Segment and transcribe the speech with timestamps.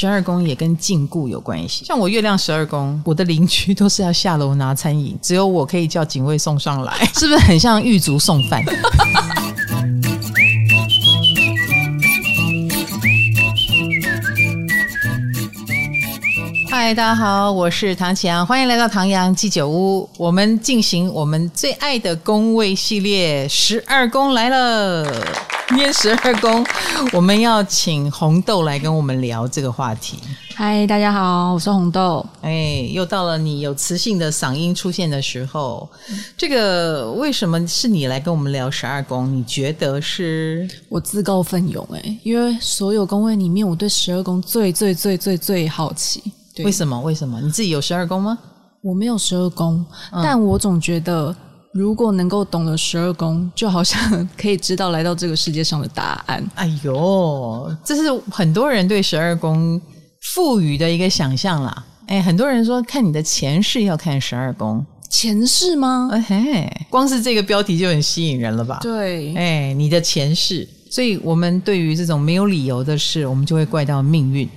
[0.00, 1.84] 十二宫也跟禁锢有关系。
[1.84, 8.64] 像我月亮十二宫，我的邻居都是要下楼拿餐饮，只有我可以叫警卫送上来，是不是很像狱卒送饭？
[16.70, 20.08] 嗨，大家好，我是唐启阳，欢迎来到唐阳鸡酒屋。
[20.16, 25.57] 我们进行我们最爱的宫位系列，十二宫来了。
[25.76, 26.64] 念十二宫，
[27.12, 30.18] 我们要请红豆来跟我们聊这个话题。
[30.54, 32.24] 嗨，大家好，我是红豆。
[32.40, 35.86] 哎，又到了你有磁性的嗓音出现的时候。
[36.38, 39.30] 这个为什么是你来跟我们聊十二宫？
[39.30, 40.66] 你觉得是？
[40.88, 46.32] 我自告奋勇哎，因为所有宫位里面，我对十二宫最最最最最好奇。
[46.64, 46.98] 为什么？
[47.02, 47.42] 为什么？
[47.42, 48.38] 你自己有十二宫吗？
[48.80, 51.36] 我没有十二宫，嗯，但我总觉得。
[51.72, 56.44] 如果能够懂了十二宫，就好像可以知道来到这个世界上的答案。
[56.54, 59.80] 哎呦，这是很多人对十二宫
[60.20, 61.84] 赋予的一个想象啦。
[62.06, 66.08] 哎，很多人说看你的前世要看十二宫，前世吗？
[66.10, 68.78] 哎嘿，光是这个标题就很吸引人了吧？
[68.80, 74.48] 对，哎，你的前世，所以我们对于这种没有理由的事，我们就会怪到命运。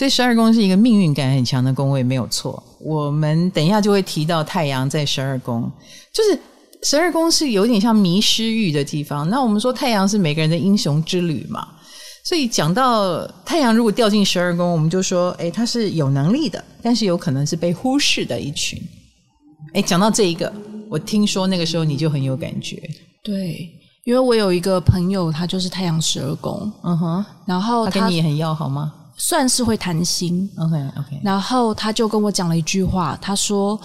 [0.00, 2.62] 所以十二宫是一个命运感很强的宫位，没有错。
[2.80, 5.70] 我们等一下就会提到太阳在十二宫，
[6.10, 6.40] 就是
[6.84, 9.28] 十二宫是有点像迷失域的地方。
[9.28, 11.68] 那我们说太阳是每个人的英雄之旅嘛，
[12.24, 18.80] 所以讲到太阳如果掉进十二宫，我们就说，诶，他是有能力的，但是有可能是被忽视的一群。
[19.74, 20.50] 诶，讲到这一个，
[20.88, 22.80] 我听说那个时候你就很有感觉，
[23.22, 23.68] 对，
[24.04, 28.94] 因为我有一个朋友，他就是太阳十二宫，嗯哼，然后他，他跟你也很要好吗？
[29.20, 31.20] 算是会谈心，OK OK。
[31.22, 33.78] 然后他就跟我讲了一句话，他说：“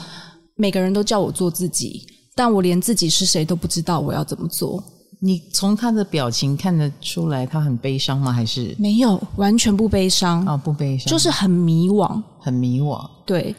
[0.56, 4.82] 每个人都叫我做自己，但我连自己是谁都不知道，我要怎么做？”
[5.20, 8.32] 你从他的表情看得出来，他很悲伤吗？
[8.32, 13.06] 还是没有，完全不悲伤哦，不悲伤，就是很迷惘，很迷惘。
[13.26, 13.54] 对，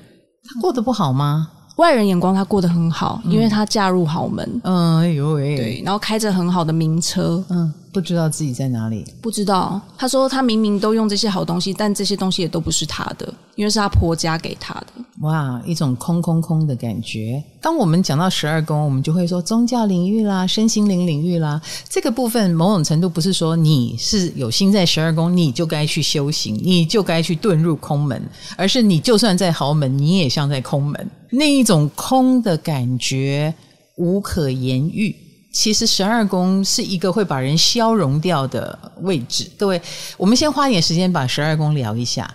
[0.45, 1.51] 他过得不好吗？
[1.77, 4.61] 外人眼光他过得很好，因为他嫁入豪门。
[4.65, 7.45] 嗯，哎呦喂，对，然后开着很好的名车。
[7.51, 7.71] 嗯。
[7.97, 9.81] 不知道自己在哪里，不知道。
[9.97, 14.89] 他说他明明都用这些好东西，但这些东西也都不是他的，因为是他婆家给他的。
[15.23, 17.43] 哇，一种空空空的感觉。
[17.59, 21.59] 当我们讲到十二宫，我们就会说宗教领域啦、身心灵领域啦，
[21.89, 28.23] 这个部分某种程度不是说你是有心在十二宫，你就该去修行，你就该去遁入空门，
[28.59, 33.55] 而是你就算在豪门，你也像在空门，那一种空的感觉
[33.97, 35.17] 无可言喻。
[35.57, 39.51] 其实十二宫是一个会把人消融掉的位置。
[39.57, 39.81] 各位，
[40.19, 42.31] 我们先花点时间把十二宫聊一下。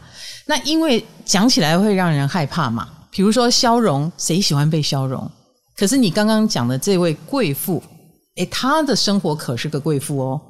[0.47, 2.89] 那因为讲起来会让人害怕嘛。
[3.11, 5.29] 比如说消融，谁喜欢被消融？
[5.77, 7.83] 可是你刚刚讲的这位贵妇，
[8.37, 10.41] 诶，她的生活可是个贵妇哦。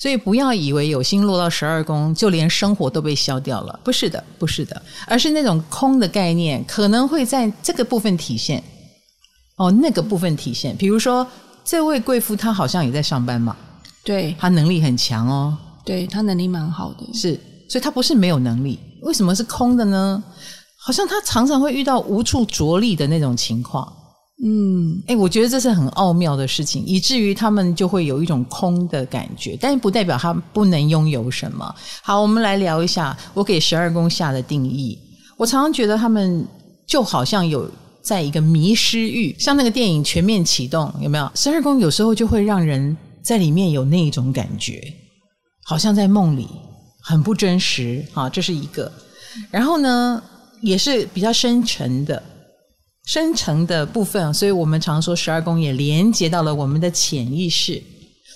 [0.00, 3.78] 所以不要以为有心落到十二宫，就连生活都被消掉了。
[3.84, 8.60] 不是的，不是的，而是那种空的概念可能会在这个部分体现。
[9.58, 11.24] 哦，那个部分体现，比如说。
[11.66, 13.56] 这位贵妇她好像也在上班嘛？
[14.04, 15.58] 对，她能力很强哦。
[15.84, 17.04] 对，她能力蛮好的。
[17.12, 17.34] 是，
[17.68, 18.78] 所以她不是没有能力。
[19.02, 20.22] 为什么是空的呢？
[20.78, 23.92] 好像她常常会遇到无处着力的那种情况。
[24.44, 31.74] 嗯，哎，我觉得这是很奥妙的事情，以至于他们就会有一种空的感觉，但是不代表他不能拥有什么。
[32.02, 34.96] 好，我们来聊一下我给十二宫下的定义。
[35.36, 36.46] 我常常觉得他们
[36.86, 37.68] 就好像有。
[38.06, 41.28] 在一个迷失域，像那个电影《全面启动》，有没有？
[41.34, 44.80] 十二宫有时候就会让人在里面有那种感觉，
[45.64, 46.46] 好像在梦里，
[47.02, 48.06] 很不真实。
[48.12, 48.92] 好，这是一个。
[49.50, 50.22] 然后呢，
[50.60, 52.22] 也是比较深沉的、
[53.06, 54.32] 深层的部分。
[54.32, 57.82] 所以我们常说十二宫也连接到了我们的潜意识。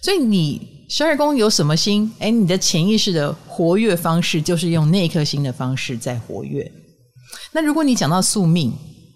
[0.02, 2.10] 所以你十二宫有什么星？
[2.18, 6.68] 哎，你的潜意识的活跃方式就是用那颗星的方式在活跃。
[7.52, 8.72] 那如果你讲到宿命。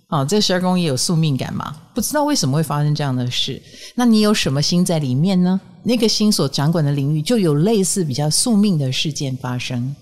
[0.08, 1.74] 哦，这十二宫也有宿命感嘛？
[1.94, 3.60] 不知道为什么会发生这样的事。
[3.94, 5.60] 那你有什么心在里面呢？
[5.82, 9.94] 那个心所掌管的领域就有类似比较宿命的事件发生。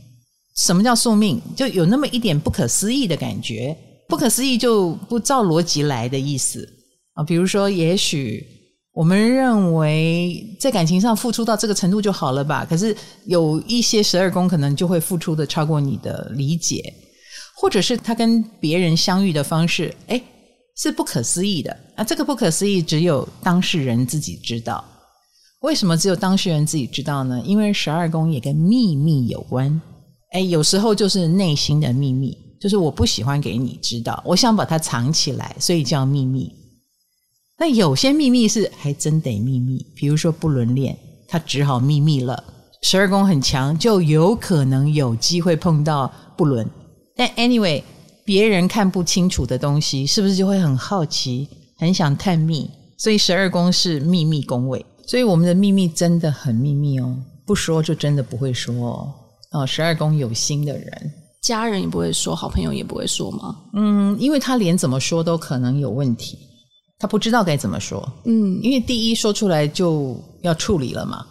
[0.57, 1.41] 什么叫宿命？
[1.57, 3.77] 就有那么一点不可思议的感觉。
[4.09, 6.69] 不可思议就不照逻辑来的意思
[7.15, 7.25] 啊。
[7.25, 8.47] 比如说，也许
[8.93, 12.67] 我们认为在感情上付出到这个程度就好了吧？
[12.69, 12.95] 可是
[13.25, 16.93] 有一些十二宫可能就会付出的超过你的理解。
[17.63, 20.21] 或者是他跟别人相遇的方式，诶，
[20.77, 21.71] 是不可思议的。
[21.95, 24.85] 啊，这个不可思议只有当事人自己知道。
[25.61, 27.41] 为什么只有当事人自己知道呢？
[27.47, 29.81] 因为十二宫也跟秘密有关。
[30.33, 36.53] 诶，有时候就是内心的秘密，就是我不喜欢给你知道，我想把它藏起来，所以叫秘密。
[37.61, 40.99] 那有些秘密是还真得秘密，比如说不伦恋，
[41.29, 42.43] 他只好秘密了。
[42.83, 46.69] 十二宫很强，就有可能有机会碰到不伦。
[47.17, 47.83] 但 anyway，
[48.25, 52.71] 别人看不清楚的东西，是不是就会很好奇，很想探秘？
[52.99, 59.13] 所以十二宫是秘密宫位，所以我们的秘密真的很秘密哦，不说就真的不会说哦。
[59.53, 61.13] 哦，十二宫有心的人，
[61.43, 63.57] 家人也不会说，好朋友也不会说吗？
[63.75, 66.39] 嗯，因为他连怎么说都可能有问题，
[66.99, 68.11] 他不知道该怎么说。
[68.25, 71.27] 嗯，因为第一说出来就要处理了嘛。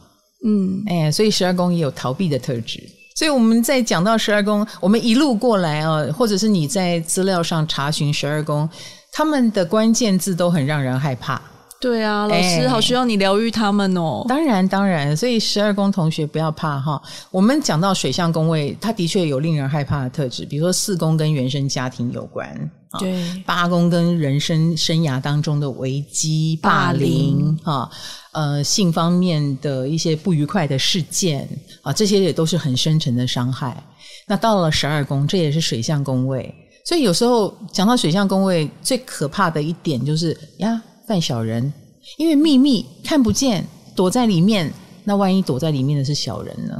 [0.46, 2.84] 嗯，哎，所以十二宫也有逃避的特质。
[3.22, 8.68] 所以我们在讲到十二宫，我们一路过来啊，或者是你在资料上查询十二宫，
[9.12, 11.40] 他们的关键字都很让人害怕。
[11.80, 14.26] 对啊，老师好需要你疗愈他们哦。
[14.28, 17.00] 当然，当然，所以十二宫同学不要怕哈。
[17.30, 27.90] 我们讲到水象宫位，它的确有令人害怕的特质，比如说四宫跟原生家庭有关，对，八宫跟人生生涯当中的危机、霸凌哈，
[28.34, 31.48] 呃，性方面的一些不愉快的事件
[31.82, 33.84] 啊，这些也都是很深沉的伤害。
[34.28, 36.54] 那到了十二宫，这也是水象宫位，
[36.86, 40.82] 所以有时候讲到水象宫位，最可怕的一点就是呀。
[41.08, 41.74] 犯小人，
[42.18, 44.72] 因为秘密看不见，躲在里面。
[45.04, 46.74] 那万一躲在里面的是小人呢？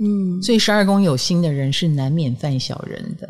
[0.00, 3.26] 嗯，所以十二宫有心的人是难免犯小人的。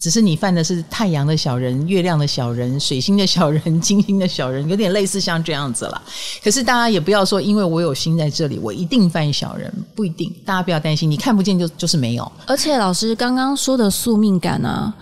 [0.00, 6.02] 只是你犯的是太阳的小人、月亮的小人、水星的小人、金星的小人，有点类似像这样子了。
[6.42, 10.32] 可是大家也不要说，因为我有心在这里，我一定犯小人，不一定。
[10.44, 12.30] 大家不要担心，你看不见就就是没有。
[12.46, 14.94] 而且老师刚刚说的宿命感啊。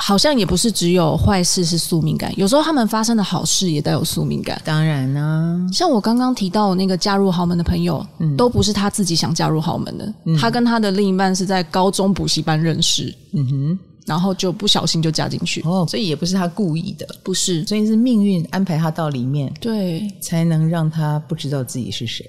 [0.00, 4.62] 好像也不是只有坏事是宿命感，有时候他们发生的好事也带有宿命感。
[4.64, 22.24] 当然呢、啊，像我刚刚提到那个嫁入豪门的朋友，嗯、都不是他自己想嫁入豪门的，嗯、他跟他的另一半是在高中补习班认识，嗯哼，然后就不小心就嫁进去，哦，所以也不是他故意的，不是，所以是命运安排他到里面，对，才能让他不知道自己是谁。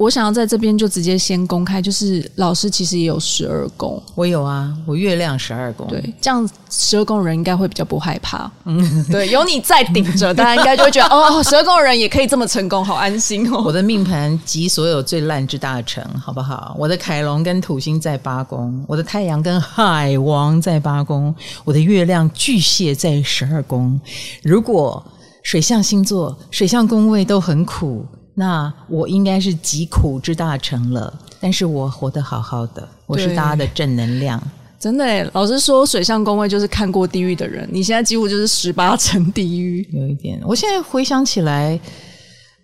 [0.00, 13.62] 我想要在这边就直接先公开，就是老师其实也有十二宫，我有啊，我月亮十二宫，对，这样十二宫的人应该会比较不害怕，嗯，对，有你在顶着，大家应该就会觉得哦，十二宫的人也可以这么成功，好安心哦。
[13.62, 16.74] 我的命盘集所有最烂之大成，好不好？
[16.78, 24.00] 我的凯龙跟土星在八宫，我的太阳跟海王在八宫，我的月亮巨蟹在十二宫。
[24.42, 25.04] 如果
[25.42, 28.06] 水象星座、水象宫位都很苦。
[28.34, 34.40] 那我应该是疾苦之大成了，但是我活得好好的，我是大家的正能量。
[34.78, 39.86] 真的耶，老师说水象宫位就是看过地狱的人，你现在几乎就是十八层地狱。
[39.92, 41.78] 有一点，我现在回想起来，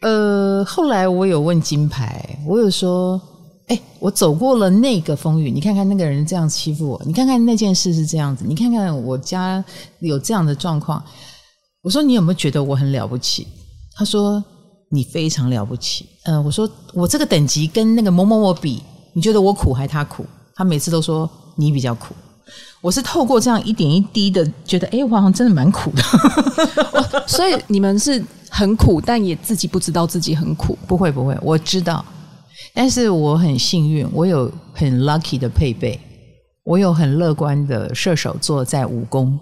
[0.01, 3.21] 呃，后来我有问金牌，我有说，
[3.67, 9.63] 哎，我走过了那个风雨，你看看那个人这样欺负我，你看看那件事是这样子，你看看我家
[9.99, 11.05] 有这样的状况，
[11.83, 13.47] 我说你有没有觉得我很了不起？
[13.95, 14.43] 他说。
[14.91, 18.83] 你非常了不起，嗯、呃，我说我这个等级跟那个某某某比，
[19.15, 20.25] 你觉得我苦还是他苦？
[20.55, 22.15] 他每次都说你比较苦。
[22.81, 26.03] 我是透过这样一点一滴的，觉得哎，我好像真的蛮苦的。
[27.27, 30.79] 所以你们是很苦，但也自己不知道自己很苦。
[30.87, 32.05] 不会不会，我知道，
[32.73, 35.99] 但是我很幸运，我有很 lucky 的配备，
[36.63, 39.37] 我有很乐观的射手座在五宫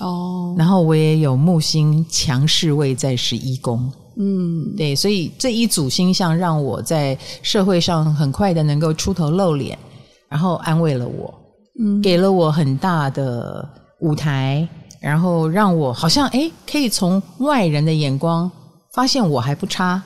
[0.00, 3.92] 哦，然后我也有木星强势位在十一宫。
[4.16, 9.78] 嗯，对，所以这一组星象让我在社会上很快的能够出头露脸，
[10.28, 11.34] 然后安慰了我，
[11.80, 13.68] 嗯，给了我很大的
[14.00, 14.68] 舞台，
[15.00, 18.50] 然后让我好像哎可以从外人的眼光
[18.94, 20.02] 发现我还不差，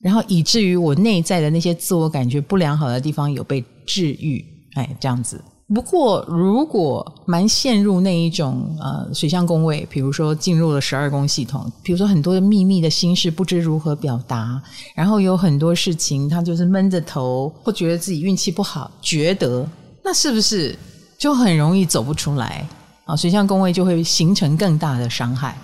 [0.00, 5.42] 然后以至于我内在的那些自我感觉不良好的地方有被治愈，哎，这样子。
[5.74, 14.60] 不过，如果蛮陷入那一种呃水象宫位，比如说进入了十二宫系统，比如说很多的秘密的心事不知如何表达，
[14.94, 19.68] 然后有很多事情他就是闷着头，或觉得自己运气不好，觉得
[20.02, 20.74] 那是不是
[21.18, 22.66] 就很容易走不出来
[23.04, 23.14] 啊？
[23.14, 25.54] 水象宫位就会形成更大的伤害。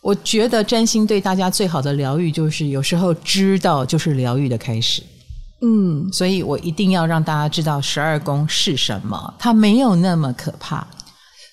[0.00, 5.02] 我觉得占星对大家最好的疗愈，就是有时候知道就是疗愈的开始。
[5.60, 10.86] 嗯，所以我一定要让大家知道十二宫是什么，它没有那么可怕。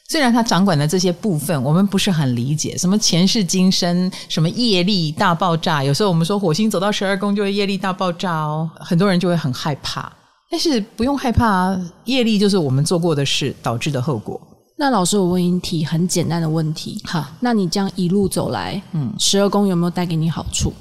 [0.07, 5.83] 虽然它掌管的这些部分我们不是很理解，什么前世今生，什么业力大爆炸。
[5.83, 10.11] 有时候我们说火星走到十二宫就会业力大爆炸哦，很多人就会很害怕。
[10.51, 14.39] 但是不用害怕，业力就是我们做过的事导致的后果。
[14.77, 20.71] 那老师，我问一题很简单的问题，哈，那你这样一路走来，嗯，十二宫有没有带给你好处？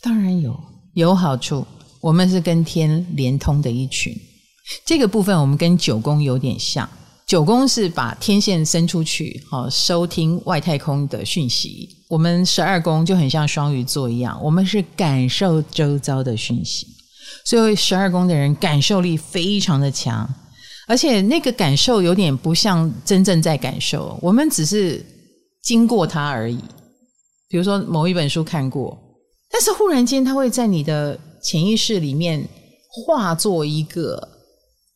[0.00, 0.58] 当然有，
[0.94, 1.66] 有好处。
[2.00, 4.16] 我们是跟天连通的一群，
[4.84, 6.88] 这个部分我们跟九宫有点像。
[7.26, 11.88] 九宫是把天线伸出去，好收听外太空的讯息。
[12.08, 16.88] 我们十二宫就很像双鱼座一样，我们是感受周遭的讯息。
[17.44, 20.28] 所以十二宫的人感受力非常的强，
[20.88, 25.04] 而且那个感受有点不像真正在感受，我们只是
[25.62, 26.58] 经过它而已。
[27.48, 28.98] 比如说某一本书看过，
[29.52, 32.46] 但是忽然间它会在你的潜意识里面
[32.88, 34.28] 化作一个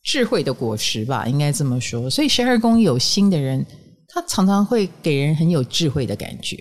[0.03, 2.09] 智慧的果实吧，应该这么说。
[2.09, 3.65] 所以十二宫有心的人，
[4.07, 6.57] 他常常会给人很有智慧的感觉，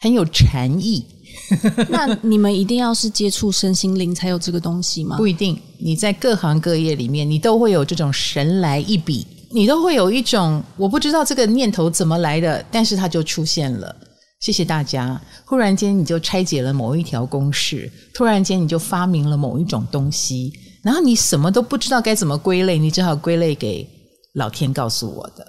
[0.00, 1.04] 很有禅意。
[1.90, 5.16] 那你们一定要是接触身心灵才有这个东西吗？
[5.16, 13.96] 不一定，你在各行各业里面，你都会有这种神来一笔，你都会有一种我不知道这个念头怎么来的，但是它就出现了。
[14.44, 23.88] 谢谢大家，忽然间你就拆解了某一条公式，突然间你就发明了某一种东西，然后你什么都不知道该怎么归类，你只好归类给
[24.34, 25.46] 老天告诉我的。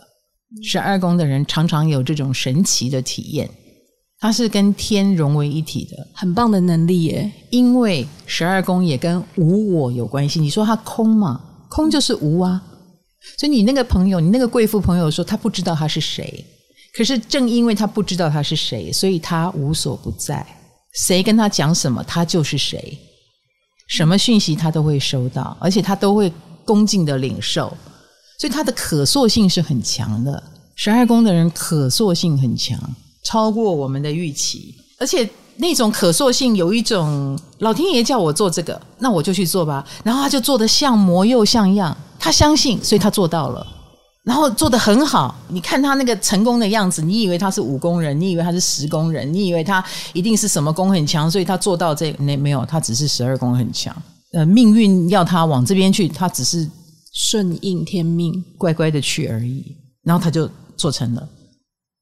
[0.63, 3.49] 十二宫的人常常有这种神奇的体验。
[4.17, 7.29] 它是跟天融为一体的，很棒的能力耶。
[7.49, 10.39] 因为十二宫也跟无我有关系。
[10.39, 11.41] 你说它空嘛？
[11.67, 12.63] 空就是无啊。
[13.37, 16.45] 所以你那个朋友，你那个贵妇朋友说他不知道他是谁，
[16.95, 20.45] 可是正因为他不知道他是谁，所以他无所不在。
[20.93, 22.97] 谁跟他讲什么，他就是谁。
[23.87, 26.31] 什么讯息他都会收到，而且他都会
[26.63, 27.67] 恭敬的领受。
[28.39, 30.41] 所以他的可塑性是很强的。
[30.75, 32.79] 十二宫的人可塑性很强。
[33.23, 39.85] 超过我们的预期，而且那种可塑性有一种老天爷叫我做这个，那我就去做吧。
[40.03, 43.65] 然后他就做得像模又像样，他相信，所以他做到了，
[44.25, 45.33] 然后做得很好。
[45.47, 53.95] 你看他那个成功的样子，你以为他是五宫人，你以为他是十宫人，你以为他一定是什么宫很强，所以他做到这，那没有，他只是十二宫很强。
[54.33, 56.69] 呃，命运要他往这边去，他只是
[57.13, 59.63] 顺应天命，乖乖的去而已。
[60.03, 61.29] 然后他就做成了，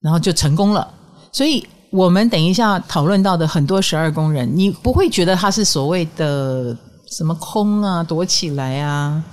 [0.01, 0.91] 然后就成功了。
[1.31, 6.75] 所以，我们等一下讨论到的很多十二宫人，你不会觉得他是所谓的
[7.11, 9.23] 什么空啊、躲起来啊。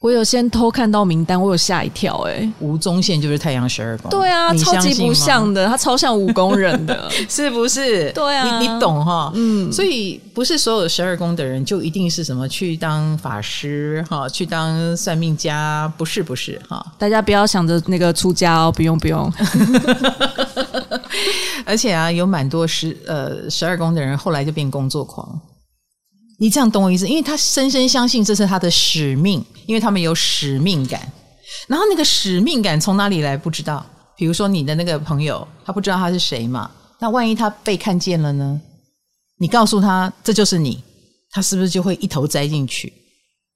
[0.00, 2.52] 我有先偷看到名单，我有吓一跳哎、欸！
[2.60, 8.12] 吴宗宪就是太阳十二宫，对啊，超级不像的，他超像武功人的， 是不是？
[8.12, 9.32] 对啊，你你懂哈？
[9.34, 16.84] 嗯，所以不是所有十二宫的人就一定是什么去当法师哈，去当算命家，不是不是哈？
[16.96, 19.32] 大家不要想着那个出家哦，不用不用。
[21.66, 25.28] 而且啊，有蛮多十呃十二宫的人后来就变工作狂。
[26.38, 27.06] 你这样懂我意思？
[27.06, 31.12] 因为他深深相信这是他的使命，因为他们有使命感。
[31.66, 33.36] 然后那个使命感从哪里来？
[33.36, 33.84] 不知道。
[34.16, 36.70] 比如说你的那个朋友，他不知道他是谁嘛？
[37.00, 38.60] 那万一他被看见了呢？
[39.38, 40.82] 你告诉他这就是你，
[41.30, 42.92] 他是不是就会一头栽进去，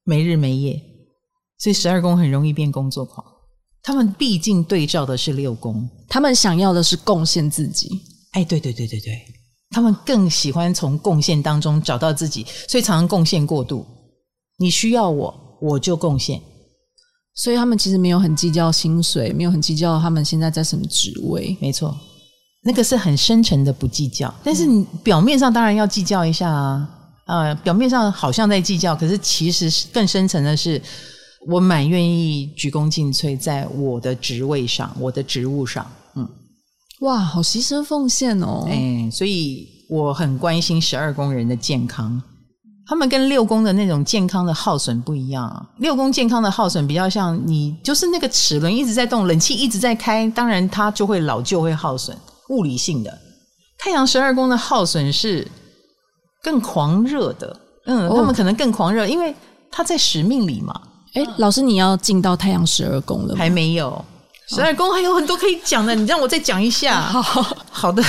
[0.04, 0.80] 没日没夜？
[1.58, 3.24] 所以十二宫很容易变工作狂。
[3.82, 7.88] 他们毕竟对照的是六宫，他们想要的是贡献自己。
[8.32, 9.12] 哎，对对对对对。
[9.72, 13.86] 他们更喜欢从贡献当中找到自己，所以常常贡献过度。
[14.58, 16.40] 你需要我，我就贡献。
[17.34, 21.56] 所以他们其实没有很计较薪水，没有很计较他们现在在什么职位。
[21.60, 21.96] 没错，
[22.62, 24.32] 那个是很深沉的不计较。
[24.44, 26.88] 但是你表面上当然要计较一下啊，
[27.26, 30.80] 呃，表面上好像在计较，可是其实更深层的是，
[31.48, 35.90] 我蛮愿意鞠躬尽瘁在我的职位上，我的职务上。
[37.02, 38.64] 哇，好牺牲奉献哦！
[38.68, 42.20] 哎，所以我很关心十二宫人的健康。
[42.86, 45.66] 他们跟六宫的那种健康的耗损不一样。
[45.78, 52.16] 六宫健康的耗损比较像你，就是那个齿轮一直在动，冷气一直在开，当然它就会老旧会耗损，
[52.50, 53.18] 物理性的。
[53.78, 55.46] 太阳十二宫的耗损是
[56.42, 57.56] 更狂热的，
[57.86, 59.34] 嗯，他们可能更狂热，因为
[59.70, 60.80] 他在使命里嘛。
[61.14, 63.38] 哎，老师，你要进到太阳十二宫了吗？
[63.38, 64.04] 还没有。
[64.54, 67.00] 十二宫还有很多可以讲的，你让我再讲一下。
[67.08, 67.22] 好
[67.70, 68.02] 好的。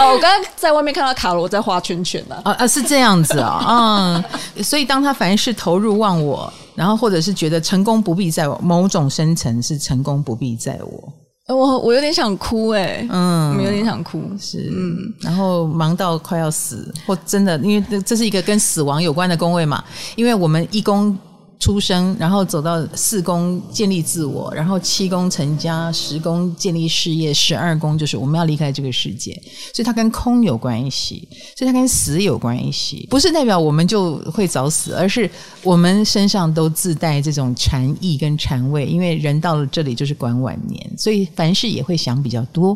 [0.00, 2.34] 哦，我刚刚在外面看到卡罗在画圈圈呢。
[2.44, 4.20] 啊啊，是这样子啊，
[4.56, 4.64] 嗯。
[4.64, 11.12] 所以当他凡事投入忘我，然后或者是觉得成功不必在我，某种深层是成功不必在我。
[11.46, 19.82] 我我有点想哭哎，欸，嗯，我有点想哭，是，嗯，然后忙到快要死，或真的，因为这是一个跟死亡有关的宫位嘛，
[20.16, 21.16] 因为我们一宫。
[21.60, 29.34] 出生，然后走到四宫建立自我，然后七宫成家，十宫建立事业，十二宫就是我们要离开这个世界，
[29.74, 35.30] 所以它跟空有关系，所以它跟死有关系，不是代表我们就会早死，而是
[35.62, 42.74] 我们身上都自带这种禅意跟禅味，因为人到了这里就是管晚年，所以凡事也会想比较多，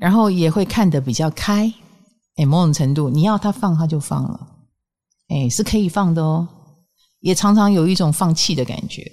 [0.00, 1.70] 然后也会看得比较开，
[2.36, 4.46] 哎，某种程度你要他放他就放了，
[5.28, 6.46] 哎，是可以放的哦。
[7.20, 9.10] 也常常有一种放弃的感觉，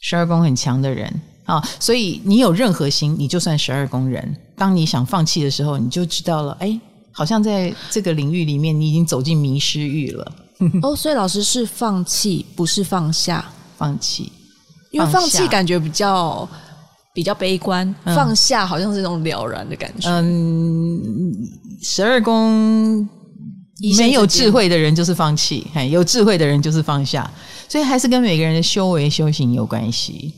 [0.00, 1.12] 十二宫很强的人
[1.44, 4.36] 啊，所以你有任何心，你就算十二宫人。
[4.56, 6.80] 当你想放弃的时候，你就知道了，哎，
[7.12, 10.32] 好像在这个领域里面，你已经走进迷失域了。
[10.82, 13.44] 哦，所以老师是放弃，不是放下，
[13.76, 14.32] 放弃，
[14.90, 16.48] 因为放弃感觉比较
[17.12, 20.08] 比较悲观，嗯、放下好像是一种了然的感觉。
[20.08, 21.00] 嗯，
[21.82, 23.06] 十二宫
[23.98, 27.30] 没有智慧的人就是放弃，有智慧的人就是放下，
[27.68, 30.32] 所以还是跟每个人的修为修行有关系。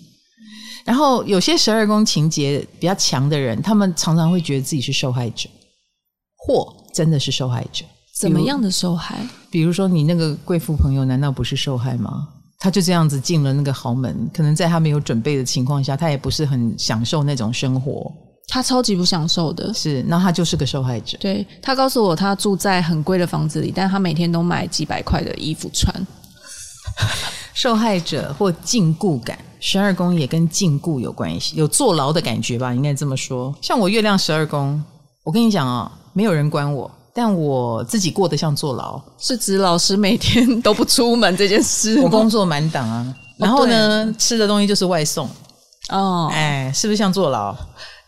[0.84, 5.48] 然后有些十二宫情节比较强的人，他们常常会觉得自己是受害者，
[6.36, 7.84] 或真的是受害者。
[8.18, 9.16] 怎么样的受害？
[9.50, 12.28] 比如说，你那个贵妇朋友难道不是受害吗？
[12.58, 18.12] 他就这样子进了那个豪门，可能在他没有准备的情况下，他也不是很享受那种生活。
[18.48, 21.18] 他超级不享受的，是，那他就是个受害者。
[21.20, 25.94] 对，他告诉我，他住在很贵的房子里，但他每天都买几百块的衣服穿。
[27.52, 33.54] 受害者或禁锢感，十二宫也跟禁锢有关系，有坐牢的感觉吧，应该这么说。
[33.60, 34.82] 像我月亮十二宫，
[35.24, 39.00] 我跟你讲啊、哦，没有人管我，但我自己过得像坐牢。
[39.18, 42.00] 是指老师每天都不出门这件事？
[42.00, 45.28] 我工作满档啊，然后呢，哦、吃的东西就是外送。
[45.90, 47.54] 哦，哎，是不是像坐牢？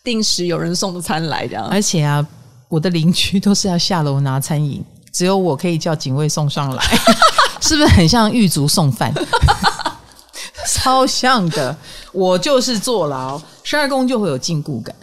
[0.03, 1.67] 定时有人送的餐来这样。
[1.67, 2.27] 而且啊，
[2.69, 6.85] 我的邻居都是要下楼拿餐饮，只有我可以叫警卫送上来。
[7.61, 9.13] 是不是很像狱卒送饭？
[10.73, 11.77] 超像的，
[12.13, 13.41] 我就是坐牢。
[13.63, 14.95] 十二宫就会有禁锢感，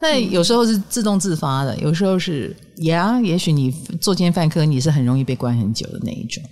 [0.00, 6.42] 但有时候是自动自发的，有时候是呀，也许你作奸犯科，你是很容易被关很久的那一种，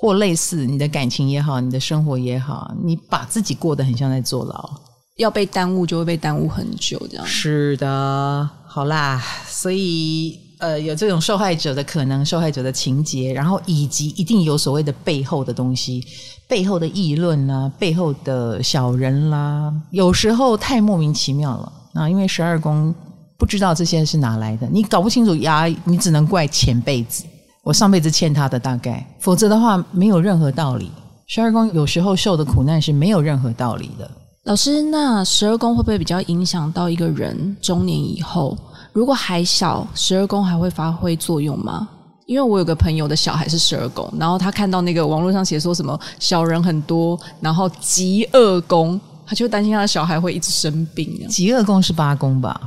[0.00, 4.70] 或类似你的感情也好，你的生活也好，你把自己过得很像在坐牢，
[5.18, 7.26] 要被耽误就会被耽误很久，这样。
[7.26, 10.40] 是的，好啦，所以。
[10.60, 16.04] 呃，有这种受害者的可能，受害者的情节，然后以及一定有所谓的背后的东西，
[16.48, 22.10] 背后的议论啦，背后的小人啦，有时候太莫名其妙了啊！
[22.10, 22.92] 因为十二宫
[23.36, 27.22] 不知道这些是哪来的，你搞不清楚呀，你只能怪前辈子，
[27.62, 30.90] 我上辈子欠他的大概，否则的话没有任何道理。
[31.28, 34.10] 十二宫有时候受的苦难是没有任何道理的。
[34.48, 38.56] 老师，那十二宫会不会比较影响到一个人中年以后？
[38.94, 41.86] 如果还小，十二宫还会发挥作用吗？
[42.24, 51.28] 因为我有个朋友的小孩是十二宫，然后他看到那个网络上写说什么小人很多，然后疾厄宫，他就担心他的小孩会一直生病。
[51.28, 52.58] 疾厄宫是八宫吧？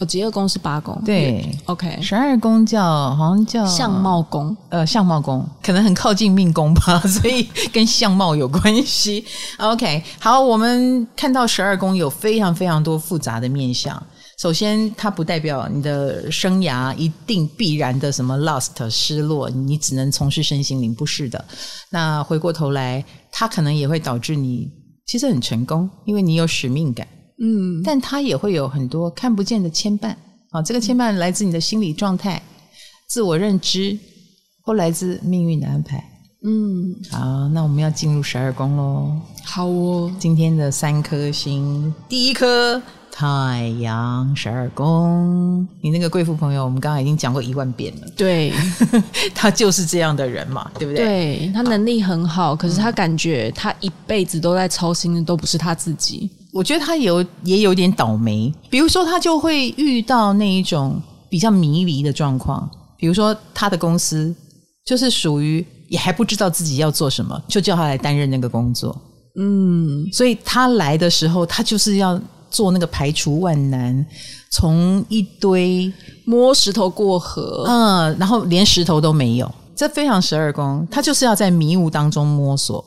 [0.00, 0.98] 哦，疾厄宫是八宫。
[1.04, 2.00] 对，OK。
[2.00, 9.22] 十二宫叫好像叫相貌宫，呃，相貌宫可能很靠近命宫吧， 所以跟相貌有关系。
[9.58, 14.02] OK，好，我们看到十二宫有非常非常多复杂的面相。
[14.38, 21.44] 首先，它不代表你的生涯一定必然的什么 lost 失落，你只能从事身心灵，不是的。
[21.90, 24.66] 那回过头来，它可能也会导致你
[25.04, 27.06] 其实很成功，因为你有使命感。
[27.40, 30.14] 嗯，但他也会有很多看不见的牵绊
[30.50, 32.40] 啊，这个牵绊来自你的心理状态、
[33.08, 33.98] 自我认知，
[34.62, 36.04] 或来自命运的安排。
[36.44, 39.16] 嗯，好，那我们要进入十二宫喽。
[39.44, 42.80] 好哦，今天的三颗星，第一颗。
[43.12, 48.06] 太阳十二宫，你那个贵妇朋友，我们刚刚已经讲过一万遍了。
[48.16, 48.50] 对，
[49.34, 51.04] 他就是这样的人嘛，对不对？
[51.04, 56.30] 对，他能力很好，可是他感觉他一辈子都在操心的都不是他自己。
[56.52, 64.34] 我觉得他有也有点倒霉，比如说他就会遇到那一种比较迷离的状况，比如说他的公司
[64.84, 68.96] 就是属于也还不知道自己要做什么，就叫他来担任那个工作。
[69.36, 72.20] 嗯，所以他来的时候，他就是要。
[72.52, 74.04] 做那个排除万难，
[74.50, 75.92] 从一堆
[76.24, 82.84] 摸石头过河，嗯，然后连石头都没有，这非常十二宫，他就是要在迷雾当中摸索。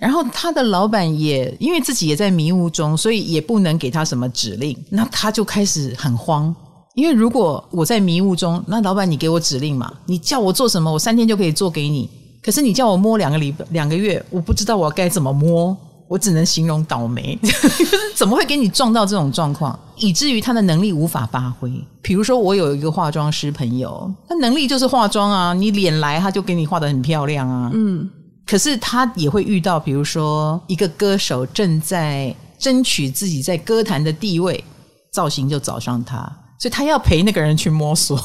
[0.00, 6.54] 然后他的老板也因为自己也在迷雾中，所以也不能给他什么指令，那他就开始很慌，
[6.94, 12.08] 因为如果我在迷雾中，那老板你给我指令嘛，你叫我做什么，我三天就可以做给你，
[12.42, 15.76] 可是你叫我摸两个礼两个月，我不知道我该怎么摸。
[16.08, 17.36] 我只能形容倒霉，
[18.14, 21.68] 怎么会给你撞到这种状况，以至于他的能力无法发挥？
[22.00, 27.72] 比如说，我有一个化妆师朋友，他能力就是化妆啊，你脸来他就给你画得很漂亮啊。
[27.74, 28.08] 嗯，
[28.46, 34.62] 可是他也会遇到，比如说一个歌手正在争取自己在歌坛的地位，
[35.10, 36.30] 造型就找上他。
[36.58, 38.18] 所以他要陪那个人去摸索，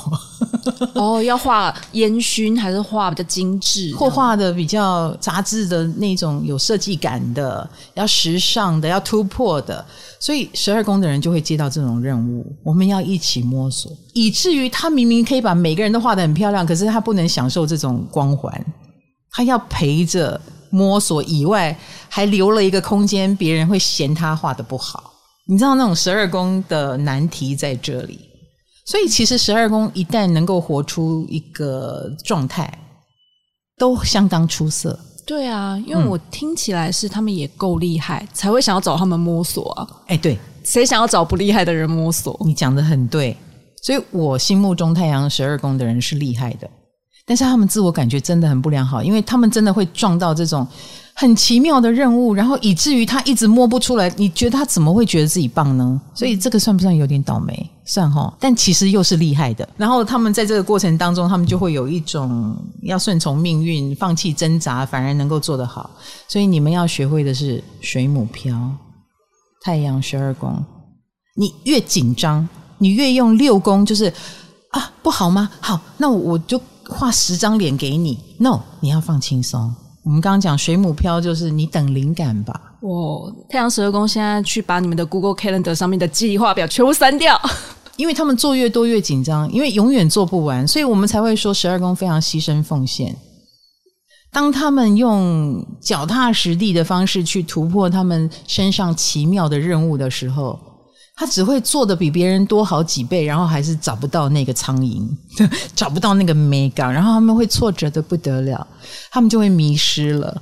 [0.96, 9.84] 哦，要画烟熏还是画比较精致，或画的比较杂志的那种有设计感的，要时尚的，要突破的。
[10.18, 18.66] 所以十二宫的人就会接到这种任务，我们要一起摸索，以至于他明明可以把每个人都画得很漂亮，可是他不能享受这种光环，
[19.32, 20.40] 他要陪着
[20.70, 21.78] 摸索以外，
[22.10, 25.14] 还留了一个空间，别人会嫌他画的不好。
[25.48, 28.20] 你知道那种十二宫的难题在这里，
[28.86, 32.72] 所以其实十二宫一旦能够活出一个状态，
[33.78, 34.98] 都相当出色。
[35.26, 39.88] 对啊，因为我听起来是他们也够厉害，才会想要找他们摸索啊。
[40.08, 42.38] 哎，对，谁想要找不厉害的人摸索？
[42.46, 43.36] 你讲的很对，
[43.82, 46.70] 所以我心目中太阳十二宫的人是厉害的，
[47.32, 50.68] 但是他们自我感觉真的很不良好，因为他们真的会撞到这种。
[51.14, 54.12] 很奇妙的任务，然后以至于他一直摸不出来。
[54.18, 56.02] 你觉得他怎么会觉得自己棒呢？
[56.14, 57.70] 所以这个算不算有点倒霉？
[57.86, 59.68] 算哈，但其实又是厉害的。
[59.78, 65.90] 然后他们在这个过程当中，他们就会有一种要顺从命运、放弃挣扎，反而能够做得好。
[66.28, 68.72] 所以你们要学会的是水母漂，
[69.64, 70.62] 太阳十二宫。
[71.38, 74.12] 你越紧张，你越用六宫，就是
[74.72, 75.50] 啊，不好吗？
[75.60, 76.60] 好，那我就
[76.92, 78.20] 画十张脸给你。
[78.38, 79.74] No，你要放轻松。
[80.04, 82.60] 我们刚刚讲水母漂，就是你等灵感吧。
[82.82, 87.40] 哦，太阳十二宫现在去把你们的 Google Calendar 上面的计划表全部删掉，
[87.98, 93.16] 因为他们做越多越紧张，因为永远做不完，所以我们才会说十二宫非常牺牲奉献。
[94.32, 100.60] 当他们用脚踏实地的方式去突破他们身上奇妙的任务的时候。
[101.22, 105.08] 他只会做的比别人多好几倍，然后还是找不到那个苍蝇，
[105.76, 108.68] 找不到那个美感，然后他们会挫折的不得了，
[109.12, 110.42] 他们就会迷失了。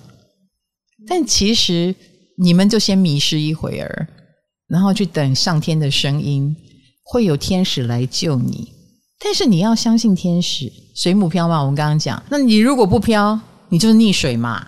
[1.06, 1.94] 但其实
[2.38, 4.08] 你们就先迷失一会儿，
[4.70, 6.56] 然后去等上天的声音，
[7.04, 8.72] 会有天使来救你。
[9.22, 13.38] 但是你要相信天使，水母漂嘛，我们刚刚讲，那你如果不漂，
[13.68, 14.66] 你就是溺水嘛。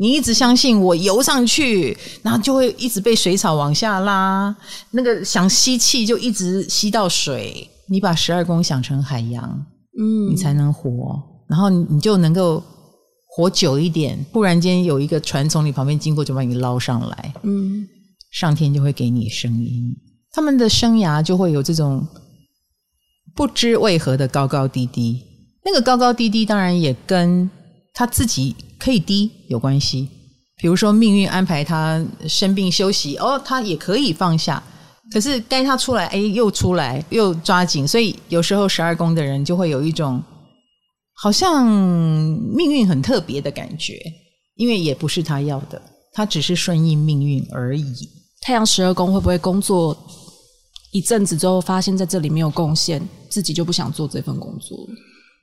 [0.00, 4.54] 你一直相信我游上去，然后就会一直被水草往下拉。
[4.92, 7.68] 那个想吸气就一直吸到水。
[7.88, 9.42] 你把十二宫想成海洋，
[9.98, 12.62] 嗯，你才能活，然后你就能够
[13.26, 14.24] 活久一点。
[14.30, 17.34] 不然间有一个船从你旁边经过，就把你捞上来。
[17.42, 17.84] 嗯，
[18.30, 19.92] 上天就会给你声音。
[20.30, 22.06] 他们的生涯就会有这种
[23.34, 25.24] 不知为何的高高低低。
[25.64, 27.50] 那个高高低低，当然也跟
[27.94, 28.54] 他自己。
[28.78, 30.08] 可以低有关系，
[30.60, 34.62] 比如说命运安排他生病休息，哦，他也可以放下。
[35.10, 37.88] 可是该他出来，哎，又出来，又抓紧。
[37.88, 40.22] 所以有时候十二宫的人就会有一种
[41.14, 43.98] 好像命运很特别的感觉，
[44.56, 45.80] 因为也不是他要的，
[46.12, 47.92] 他只是顺应命运而已。
[48.42, 49.96] 太阳十二宫会不会工作
[50.92, 54.78] 一阵子之后，发现在这里没有贡献，自己就不想做这份工作？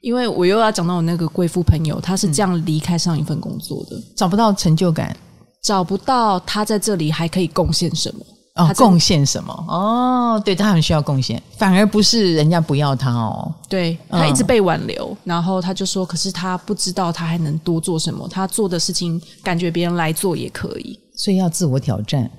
[0.06, 5.18] 因为我又要讲到我那个贵妇朋友，她是这样离开上一份工作的，找不到成就感，
[5.64, 8.24] 找不到她在这里还可以贡献什么？
[8.54, 9.52] 哦，贡献什么？
[9.68, 13.52] 哦，对，她很需要贡献，反而不是人家不要她哦。
[13.68, 22.30] 对，她一直被挽留，嗯，然后她就说，可是她不知道她还能多做什么，她做的事情感觉别人来做也可以，所以要自我挑战。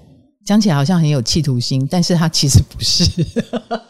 [0.46, 3.04] 讲起来好像很有企图心，但是他其实不是。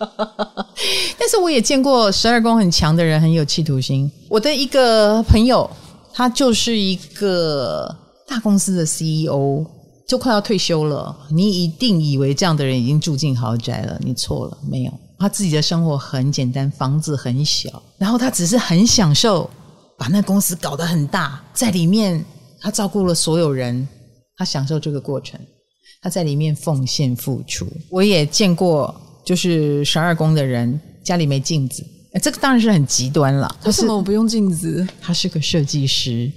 [1.18, 4.10] 但是我也见过十二宫很强的人很有企图心。
[4.28, 5.68] 我的一个朋友，
[6.14, 7.94] 他就是一个
[8.26, 9.66] 大公司的 CEO，
[10.08, 11.14] 就快要退休了。
[11.30, 14.92] 你一定以为这样的人已经住进豪宅了，你错了，没有。
[15.18, 19.50] 他自己的生活很简单，房子很小，然后他只是很享受
[19.98, 22.24] 把那公司搞得很大，在里面
[22.60, 23.86] 他照顾了所有人，
[24.36, 25.38] 他享受这个过程。
[26.06, 31.84] 他在里面奉献付出，我也见过，就是十二宫的人家里没镜子，
[32.22, 33.52] 这个当然是很极端了。
[33.64, 34.86] 为什么我不用镜子？
[35.02, 36.30] 他是个设计师，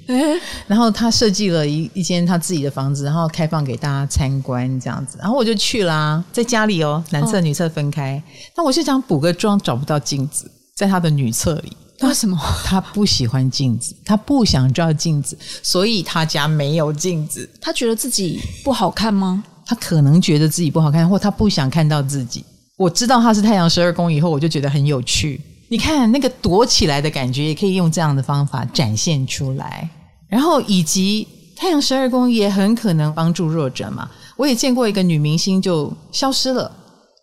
[0.65, 8.19] 然后他设计了一一间他自己的房子，然后开放给大家参观这样子，然后我就去啦，在家里哦，男厕女厕分开。
[8.57, 11.77] 那、哦、我是想补个妆，找不到镜子，在他的女厕里。
[12.01, 12.39] 为什么？
[12.63, 17.47] 他不喜欢镜子，他不想照镜子，所以他家没有镜子。
[17.59, 19.43] 他觉得自己不好看吗？
[19.69, 22.43] 他可能觉得自己不好看，或他不想看到自己。
[22.75, 25.39] 我知道他是太阳十二宫以后，我就觉得很有趣。
[25.67, 29.87] 你看那个躲起来的感觉，也可以用这样的方法展现出来。
[30.27, 34.09] 然后以及太阳十二宫也很可能帮助弱者嘛。
[34.37, 36.71] 我也见过一个女明星就消失了，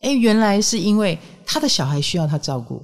[0.03, 2.81] 诶，原来是因为她的小孩需要她照顾，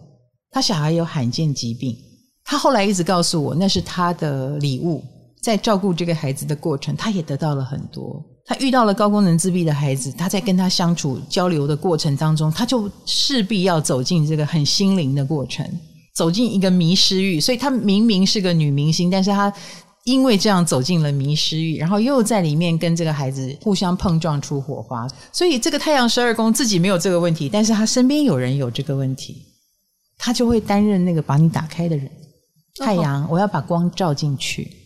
[0.51, 1.97] 她小孩有罕见疾病。
[2.45, 5.05] 她后来一直告诉我，那是她的礼物，
[5.41, 8.21] 在照顾这个孩子的过程，她也得到了很多。
[8.45, 15.65] 他遇到了高功能自闭的孩子，他在跟他相处交流的过程当中，他就势必要走进这个很心灵的过程，
[16.15, 17.41] 走进一个迷失域。
[17.41, 19.53] 所以，他明明是个女明星，但是他
[20.05, 25.07] 因为这样走进了迷失域，然后又在里面跟这个孩子互相碰撞出火花。
[25.33, 29.37] 所以，这个太阳十二宫自己没有这个问题，但是他身边有人有这个问题，
[30.19, 32.11] 他就会担任那个把你打开的人。
[32.81, 34.82] 太阳，我要把光照进去。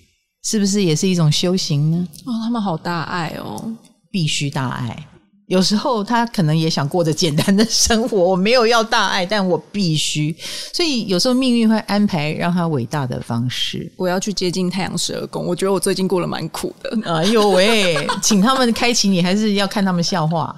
[0.48, 2.06] 是不是也是一种修行呢？
[2.24, 3.74] 哦，他们好大爱哦，
[4.12, 4.96] 必须大爱。
[5.48, 10.32] 有时候他可能也想过着简单的生活，我没有要大爱，但我必须。
[10.72, 13.90] 所以有时候命运会安排让他伟大的方式。
[13.96, 17.12] 我要去接近太阳十二宫，我觉得我最近过得蛮苦的。
[17.12, 20.54] 哎呦喂，请他们开启你，还是要看他们笑话？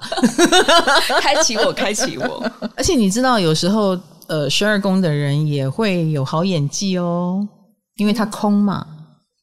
[1.19, 2.51] 开启我，开启我。
[2.75, 3.97] 而且你知道，有时候
[4.27, 7.47] 呃，十二宫的人也会有好演技哦，
[7.95, 8.85] 因为他空嘛。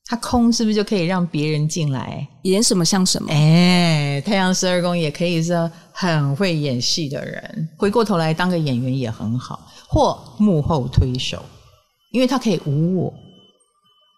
[0.08, 3.28] 他空是不是就可以让别人进来演什么像什么？
[3.30, 11.42] 哎，太阳十二宫也可以是很会演戏的人，回过头来当个演员也很好，或幕后推手，
[12.12, 13.12] 因为他可以无我，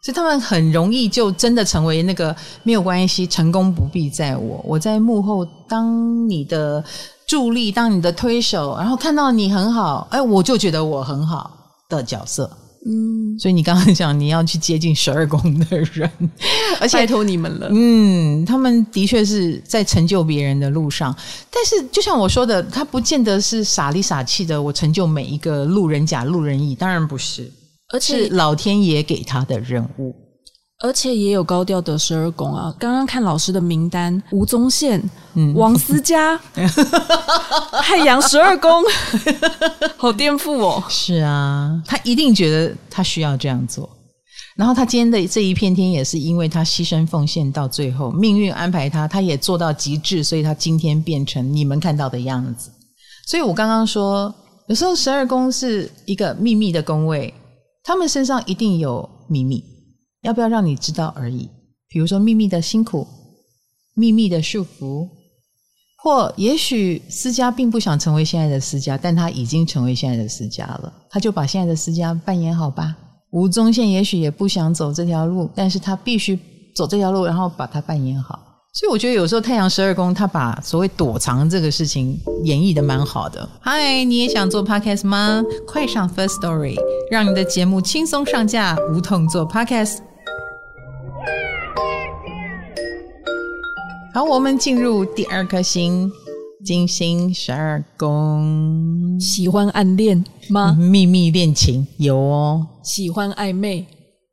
[0.05, 6.85] 所以他们很容易就真的成为那个没有关系，成功不必在我，我在幕后当你的
[7.27, 11.51] 助力，当你的推手，然后看到你很好，哎，我就觉得我很好
[11.89, 12.51] 的角色。
[12.87, 16.11] 嗯，所以你刚刚讲你要去接近十二宫的人，
[16.81, 17.69] 而且拜托你们了。
[17.71, 21.15] 嗯，他们的确是在成就别人的路上，
[21.51, 24.61] 但是就像我说的，他不见得是傻里傻气的。
[24.63, 27.51] 我成就每一个路人甲、路人乙，当然不是，
[27.93, 30.15] 而且是老天爷给他的任务。
[30.81, 32.73] 而且也有高调的十二宫啊！
[32.79, 35.03] 刚刚看老师的名单，吴宗宪、
[35.35, 36.41] 嗯、王思佳、
[37.83, 38.85] 太阳十二宫，
[39.99, 40.85] 好颠覆哦！
[40.89, 43.91] 是啊，他一定觉得他需要这样做。
[44.55, 52.71] 然后他今天的这一片天，也是因为他牺牲奉献到最后，命运安排他，他也做到极致，所以他今天变成你们看到的样子。
[53.27, 54.33] 所以我刚刚说，
[54.69, 57.35] 有时候十二宫是一个秘密的宫位，
[57.83, 59.65] 他们身上一定有秘密。
[60.23, 61.49] 要不要让你知道而已？
[61.89, 63.07] 比如说秘密的辛苦、
[63.95, 65.09] 秘密的束缚，
[66.03, 72.97] 或也许思佳并不想成为现在的思佳，但他已经成为现在的思佳了，他就把现在的思佳扮演好吧。
[73.31, 76.39] 吴宗宪也许也不想走这条路，但是他必须
[76.75, 78.39] 走这条路，然后把它扮演好。
[78.75, 83.49] 所以我觉得有时候太阳十二宫他把所谓躲藏这个事情演绎得蛮好的。
[83.61, 85.43] 嗨，你也想做 podcast 吗？
[85.67, 86.77] 快上 First Story，
[87.11, 90.08] 让你的节目轻松上架，无痛做 podcast。
[94.19, 96.11] 好，我们进入第二颗星，
[96.65, 99.17] 金星十二宫。
[99.21, 100.73] 喜欢暗恋吗？
[100.73, 102.67] 秘密恋情有哦。
[102.83, 103.87] 喜欢暧昧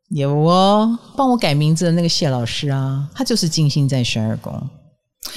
[0.08, 0.98] 有哦。
[1.16, 4.52] 帮我改名字的那个谢老师啊，他就是金星在十二宫。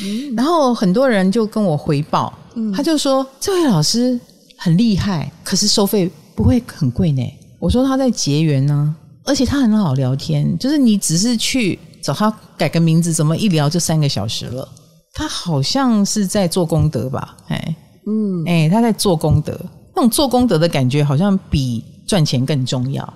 [0.01, 0.33] 嗯。
[0.35, 4.19] 然后很多人就跟我回报，嗯，他就说这位老师
[4.57, 7.21] 很厉害，可是收费不会很贵呢。
[7.59, 11.77] 我说他在结缘呢，而且他很好聊天，就是你只是去。
[12.09, 14.67] 找他改个名字，怎么一聊就三个小时了？
[15.13, 17.37] 他好像是在做功德吧？
[17.49, 17.75] 哎，
[18.07, 19.55] 嗯，哎，他在做功德，
[19.95, 23.13] 那种做功德的感觉好像比赚钱更重要。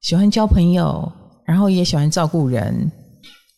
[0.00, 1.12] 喜欢交朋友，
[1.44, 2.90] 然后也喜欢照顾人，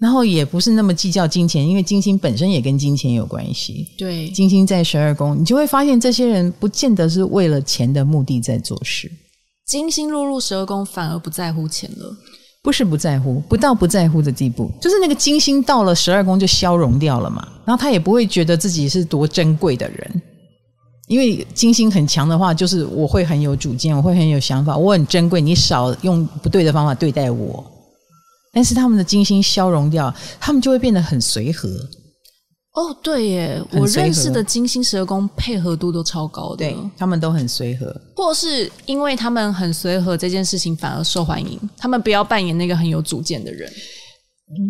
[0.00, 3.86] 然后也不是那么计较金钱，因为金星本身也跟金钱有关系。
[3.96, 9.08] 对，金星在十二宫，你就会发现这些人不见得是为了钱的目的在做事。
[9.64, 12.16] 金星落入十二宫，反而不在乎钱了。
[12.66, 17.46] 不是不在乎，不到不在乎的地步，就是那个金星到了十二宫就消融掉了嘛。
[17.64, 20.22] 然后他也不会觉得自己是多珍贵的人，
[21.06, 27.64] 因为金星很强的话，就是我会很有主见，我会很有想法，我很珍贵，你少用不对的方法对待我。
[28.52, 31.70] 但是他们的金星消融掉，他们就会变得很随和。
[32.76, 41.58] 哦，对耶，我认识的金星十二宫配合度都超高的，对，他们都很随和，或是因为他们很随和，这件事情反而受欢迎。
[41.78, 43.66] 他们不要扮演那个很有主见的人。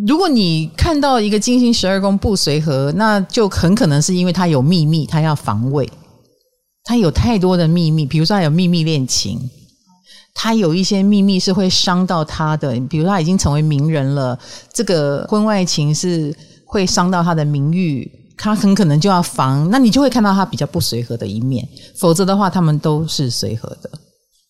[0.07, 5.90] 如果你看到一个金星十二宫不随和，那就很可能是因为他有秘密，他要防卫，
[6.85, 9.51] 他有太多的秘密，比如说他有秘密恋情，
[10.33, 14.38] 他有一些秘密是会伤到他的，比如他已经成为名人了，
[14.73, 16.33] 这个婚外情是。
[16.66, 21.66] 会伤到他的名誉，他很可能就要防，那你就会看到他比较不随和的一面。
[21.94, 23.90] 否则的话，他们都是随和的。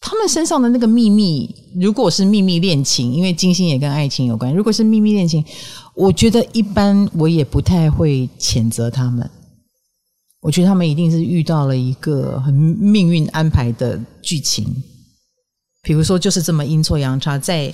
[0.01, 4.55] 他们身上的那个秘密，如果是秘密恋情，因为金星也跟爱情有关。
[4.55, 5.45] 如果是秘密恋情，
[5.95, 9.29] 我觉得一般我也不太会谴责他们。
[10.41, 14.65] 我觉得他们一定是遇到了一个很命运安排的剧情，
[15.83, 17.73] 比如说就是这么阴错阳差在。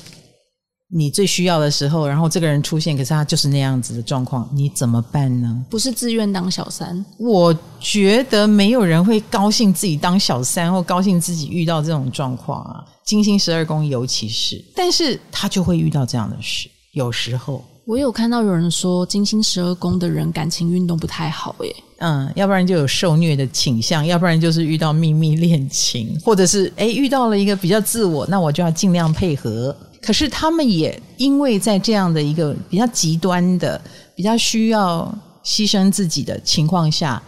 [0.95, 5.65] 你最需要的时候，然后这个人出现，可是他就是那样子的状况，你怎么办呢？
[5.71, 12.85] 不是自愿当小三，我觉得没有人会高兴自己当小三，或高兴自己遇到这种状况啊。
[13.05, 16.69] 金星十二宫尤其是，但是他就会遇到这样的事。
[16.93, 21.75] 有时候我有看到有人说，金星十二宫的人感情运动不太好耶。
[22.01, 29.75] 嗯，要不然就有受虐的倾向，要不然就是遇到秘密恋情，或者是诶遇到了一个比较自我，那我就要尽量配合。
[30.03, 33.81] 可是他们也因为在这样的一个比较极端的、
[34.17, 37.23] 比较需要牺牲自己的情况下，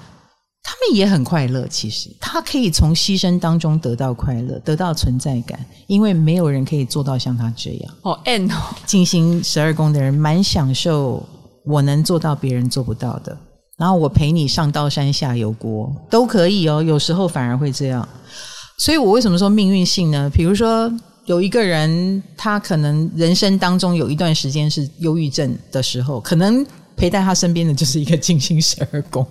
[0.60, 1.68] 他们也很快乐。
[1.68, 7.94] 其实他可以从牺牲当中得到快乐，得到存在感，因为没有人可以做到像他这样。
[8.02, 11.24] 哦，N 哦，金星十二宫的人蛮享受，
[11.64, 13.38] 我能做到别人做不到的，
[13.78, 16.82] 然后我陪你上刀山下油锅都可以哦。
[16.82, 18.08] 有时候反而会这样，
[18.78, 20.28] 所以我为什么说命运性呢？
[20.28, 20.92] 比如说。
[21.26, 26.64] 有一个人，他可能人生当中有一段时间是忧郁症的时候，可能
[26.96, 29.26] 陪在他身边的就是一个金星十二宫。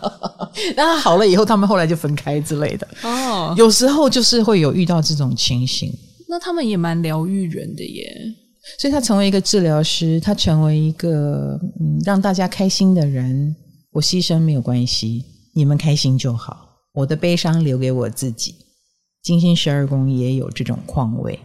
[0.76, 2.86] 那他好了以后，他们后来就分开之类的。
[3.02, 5.92] 哦，有时候就是会有遇到这种情形。
[6.28, 8.12] 那他们也蛮疗愈人的耶。
[8.78, 13.56] 所以他成为一个治疗师，他成为一个嗯让大家开心的人。
[13.90, 16.76] 我牺牲没有关系，你们开心就好。
[16.92, 18.54] 我的悲伤留给我自己。
[19.28, 21.38] 金星十二宫也有这种况位，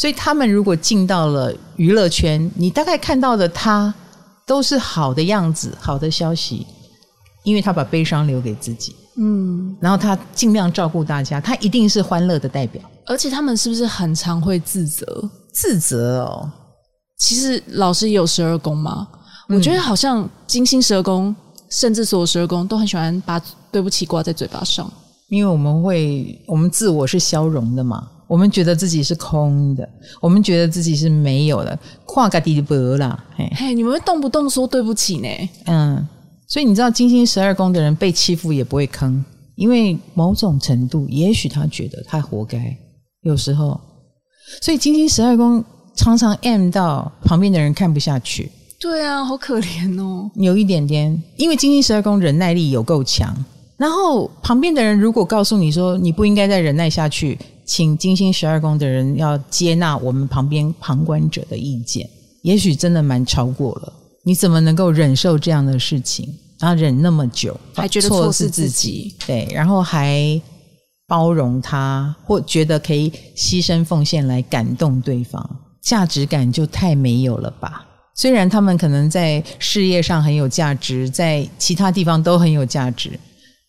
[0.00, 3.94] 所以他们如果进到了娱乐圈，你大概看到的他
[4.44, 6.66] 都是好的样子、好的消息，
[7.44, 12.82] 因为他把悲伤留给自己，嗯，然后他尽量照顾大家，他一定是欢乐的代表。
[13.06, 15.30] 而且他们是不是很常会自责？
[15.52, 16.50] 自责哦，
[17.16, 19.06] 其实老师也有十二宫吗？
[19.48, 21.32] 嗯，我觉得好像金星十二宫，
[21.70, 23.40] 甚至所有十二宫都很喜欢把
[23.70, 24.92] 对不起挂在嘴巴上。
[25.30, 29.88] 因为我们会，我们自我是消融的嘛，我们觉得自己是空的，
[30.20, 35.28] 我们觉得自己是没有的，跨个地步啦，嘿，嘿，你们会动不动说对不起呢？
[35.66, 36.04] 嗯，
[36.48, 42.76] 所以你知道金星十二宫的人被欺负也不会坑，因为某种程度，也许他觉得他活该，
[43.22, 43.80] 有时候，
[44.60, 45.64] 所以金星十二宫
[45.94, 48.50] 常常 M 到旁边的人看不下去。
[48.80, 53.32] 对啊，好可怜哦，有一点点，因为金星十二宫忍耐力有够强。
[53.80, 62.06] 然后旁边的人如果告诉你说，你不应该再忍耐下去，请金星十二宫的人要接纳我们旁边旁观者的意见，
[62.42, 63.90] 也许真的蛮超过了。
[64.22, 66.28] 你怎么能够忍受这样的事情？
[66.58, 70.38] 然后忍那么久，还觉得错是自己，对，然后还
[71.08, 75.42] 包容他，或觉得可以牺牲奉献来感动对方，
[75.82, 77.86] 价值感就太没有了吧？
[78.14, 83.18] 虽然他们可能在事业上很有价值，在其他地方都很有价值。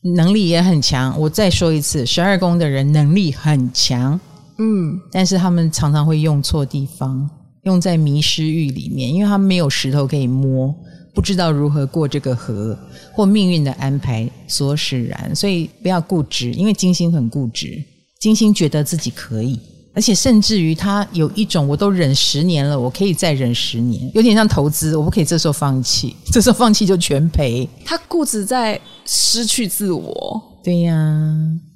[0.04, 4.20] 能力也很强，我再说一次，十二宫的人能力很强，
[4.58, 7.30] 嗯，但是他们常常会用错地方，
[7.64, 10.74] 用在迷失域里面，因为他们没有石头可以摸，
[11.14, 12.78] 不知道如何过这个河，
[13.14, 17.84] 或命运的安排所使然，所以不要固执，因为金星很固执，
[18.20, 19.60] 金星觉得自己可以。
[19.94, 27.68] 而且甚至于他有一种，我都忍十年了，我可以再忍十年，有点像投资，我不可以这时候放弃， 这时候放弃就全赔。
[27.84, 30.94] 他固执在失去自我，对呀。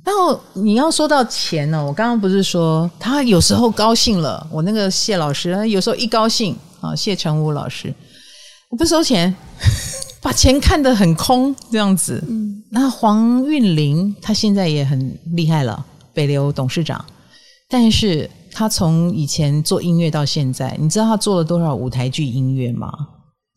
[0.05, 7.93] 然后你要说到钱呢，我刚刚不是说他有时候高兴了，我那个谢老师，他有时候一高兴啊，谢成武老师，
[8.69, 9.35] 我不收钱，
[10.21, 12.23] 把钱看得很空这样子。
[12.29, 17.03] 嗯，那黄韵玲她现在也很厉害了，北流董事长。
[17.67, 22.91] 但是他从以前做音乐到现在，你知道他做了多少舞台剧音乐吗？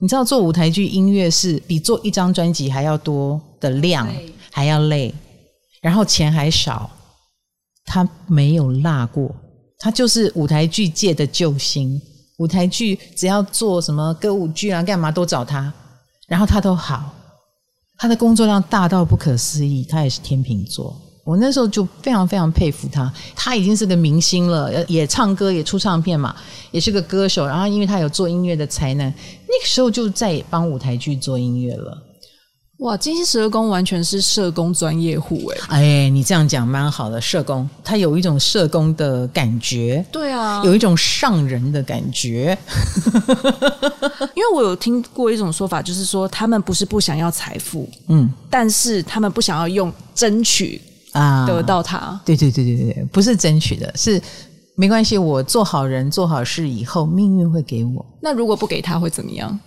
[0.01, 4.09] 你知道做舞台剧音乐是比做一张专辑还要多的量，
[4.53, 5.13] 还要累，
[5.83, 6.91] 然后钱还少。
[7.85, 9.35] 他没有落过，
[9.79, 12.01] 他就是舞台剧界的救星。
[12.39, 15.73] 舞台剧只要做什么歌舞剧啊，干嘛都找他，
[16.29, 17.15] 然后他都好。
[17.99, 20.97] 他的工作量大到不可思议，他也是天秤座。
[21.29, 26.35] 我那时候就非常非常佩服他，他已经是个明星了，也唱歌也出唱片嘛，
[26.71, 27.47] 也是个歌手。
[27.47, 29.07] 然后因为他有做音乐的才能，
[29.47, 32.03] 那个时候就在帮舞台剧做音乐了。
[32.79, 36.07] 哇，金星十二宫完全是社工专业户哎！
[36.07, 42.57] 哎，你这样讲蛮好的，社工他有一种社工的感觉，对啊，有一种上人的感觉。
[44.35, 50.81] 因为我有听过一种说法，就是说他们不是不想要财富，嗯，但是他们不想要用争取。
[51.19, 54.21] 啊，得到他，对对对对对，不是争取的，是
[54.77, 55.19] 没关系。
[55.19, 58.07] 我做好人做好事以后，命运会给我。
[58.23, 59.59] 那如果不给他会怎么样？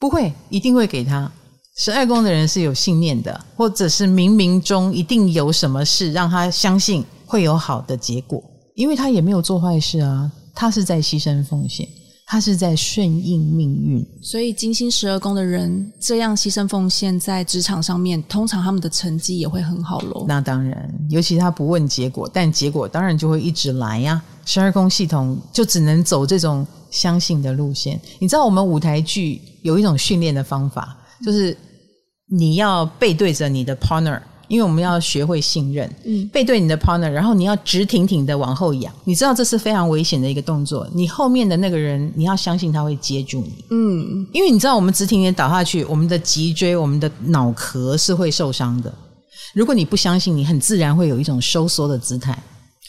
[0.00, 1.30] 不会，一定会给他。
[1.76, 8.42] 十二宫的人是有信念的，或者是冥冥中一定有什么事让他相信会有好的结果，
[8.74, 11.86] 因为他也没有做坏事啊，他是在牺牲奉献。
[12.30, 20.26] 他是在顺应命运，所以金星十二宫的人这样牺牲奉献在职场上面，通常他们的成绩也会很好喽。
[20.28, 24.22] 那当然，尤其他不问结果，但结果当然就会一直来呀。
[24.44, 27.98] 十二宫系统就只能走这种相信的路线。
[28.18, 31.56] 你知道，我们舞台剧有一种训练的方法，就是
[32.26, 40.88] 你要背对着你的 partner，因为我们要学会信任，嗯，背对你的 partner，然后你要直挺挺的往后仰，你知道这是非常危险的一个动作。
[40.94, 48.92] 你后面的那个人，你要相信他会接住你，嗯，因为你知道我们直挺挺倒下去，我们的脊椎、我们的脑壳是会受伤的。
[49.52, 52.36] 如果你不相信，你很自然会有一种收缩的姿态，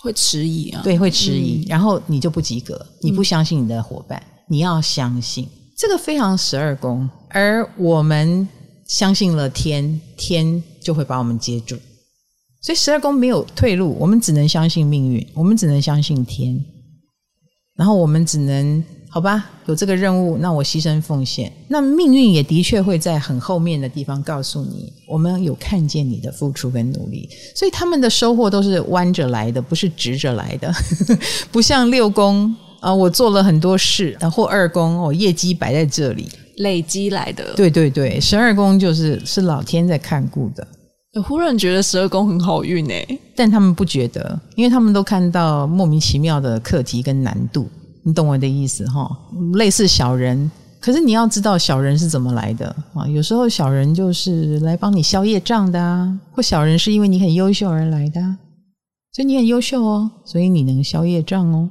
[0.01, 2.85] 会迟疑啊，对，会迟疑，嗯，然后你就不及格。
[3.01, 5.47] 你不相信你的伙伴，嗯，你要相信
[5.77, 8.47] 这个非常十二宫，而我们。
[8.89, 11.77] 相信了天，天就会把我们接住。
[12.59, 16.61] 所以十二宫没有退路，我们只能相信命运，我们只能相信天。
[17.77, 21.53] 然后我们只能好吧，有这个任务，那我牺牲奉献。
[21.67, 27.29] 那命运也的确会在很后面的地方告诉你，我们有看见你的付出跟努力。
[27.55, 30.73] 所以他们的收获都是弯着来的，不是直着来的，
[31.51, 36.27] 不像六宫啊，我做了很多事，然后二宫我业绩摆在这里。
[36.57, 40.67] 累积来的，对对对，十二宫就是是老天在看顾的。
[41.13, 47.65] 我忽然觉得十二宫很好运诶，但他们不觉得，因为他们都看到莫名其妙的课题跟难度，
[48.03, 49.09] 你懂我的意思哈？
[49.53, 50.51] 类似小人，
[50.81, 53.07] 可是你要知道小人是怎么来的啊？
[53.07, 58.19] 有时候小人就是来帮你消业障的啊，或小人是因为你很优秀而来的，
[59.13, 61.69] 所以你很优秀哦，所以你能消业障哦。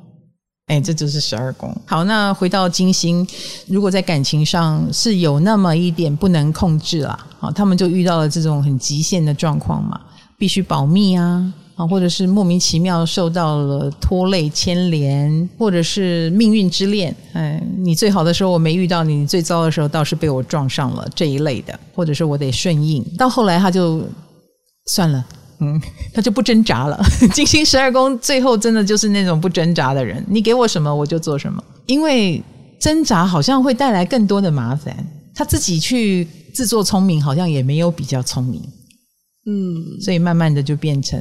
[0.69, 1.75] 哎，这就是十二宫。
[1.87, 3.27] 好，那回到金星，
[3.67, 9.99] 如果在感情上是有那么一点不能控制啦，啊，他们就遇到了这种很极限的状况嘛，
[10.37, 24.03] 必须保密啊，啊，或者是莫名其妙受到了拖累牵连，或者是命运之恋，哎，你最好的时候我没遇到你，你最糟的时候倒是被我撞上了这一类的，或者是我得顺应，到后来他就
[24.85, 25.25] 算了。
[25.61, 25.81] 嗯，
[26.13, 27.01] 他就不挣扎了。
[27.35, 32.43] 金星十二宫最后真的就是那种不挣扎的人，你给我什么我就做什么，因为
[32.81, 34.97] 挣扎好像会带来更多的麻烦。
[35.35, 38.61] 他自己去自作聪明，好像也没有比较聪明。
[39.47, 41.21] 嗯，所以慢慢的就变成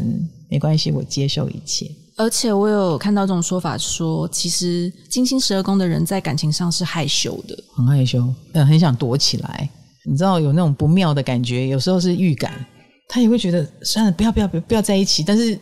[0.50, 1.90] 没关系，我接受一切。
[2.16, 9.70] 而且我有看到这种说法说，说其实金星十二宫的人在感情上是害羞的，很害羞，嗯，很想躲起来。
[10.04, 12.66] 你知道有那种不妙的感觉，有时候是预感。
[13.08, 15.24] 他也会觉得算了，不要不要不要不要在一起。
[15.24, 15.58] 但是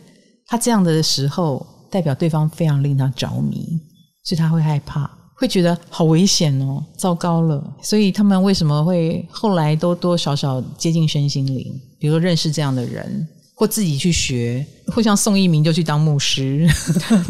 [0.46, 3.80] 他这样的时候，代表对方非常令他着迷，
[4.24, 7.62] 所以他会害怕，会觉得好危险哦，糟糕了。
[7.82, 11.72] 所以他们为什么会后来都多多少少接近身心灵？
[11.98, 16.68] 比如说认识这样的人，或自己去学，或像宋一鸣就去当牧师。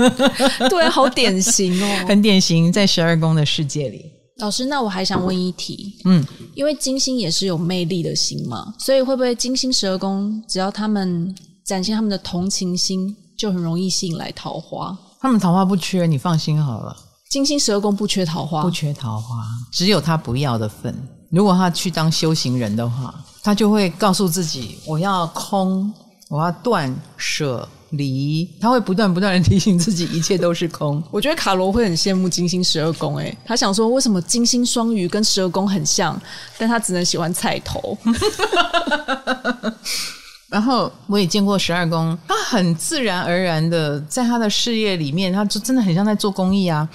[0.71, 4.11] 对，好典型哦， 很典型，在十二宫的世界里。
[4.39, 6.23] 老师，那我还想问一题，嗯，
[6.55, 11.35] 因为金星也是有魅力的星嘛，所以会不会金星十二宫，只要他们
[11.65, 14.97] 展现他们的同情心，就很容易吸引来桃花？
[15.21, 16.95] 他们桃花不缺，你放心好了。
[17.31, 20.95] 金星十二宫不缺桃花，不缺桃花，只有他不要的份。
[21.31, 25.93] 如果他去当修行人的话，他就会告诉自己：我要空，
[26.29, 27.67] 我要断舍。
[27.97, 31.03] 离，他会不断不断的提醒自己，一切都是空。
[31.11, 36.21] 我觉得卡罗会很羡慕金星十二宫，诶，他想说，为什么金星双鱼跟十二宫很像，
[36.59, 37.97] 但他只能喜欢菜头。
[40.49, 46.89] 然后我也见过十二宫，他很自然而然的在他的事业里面，他就真的很像在做公益啊。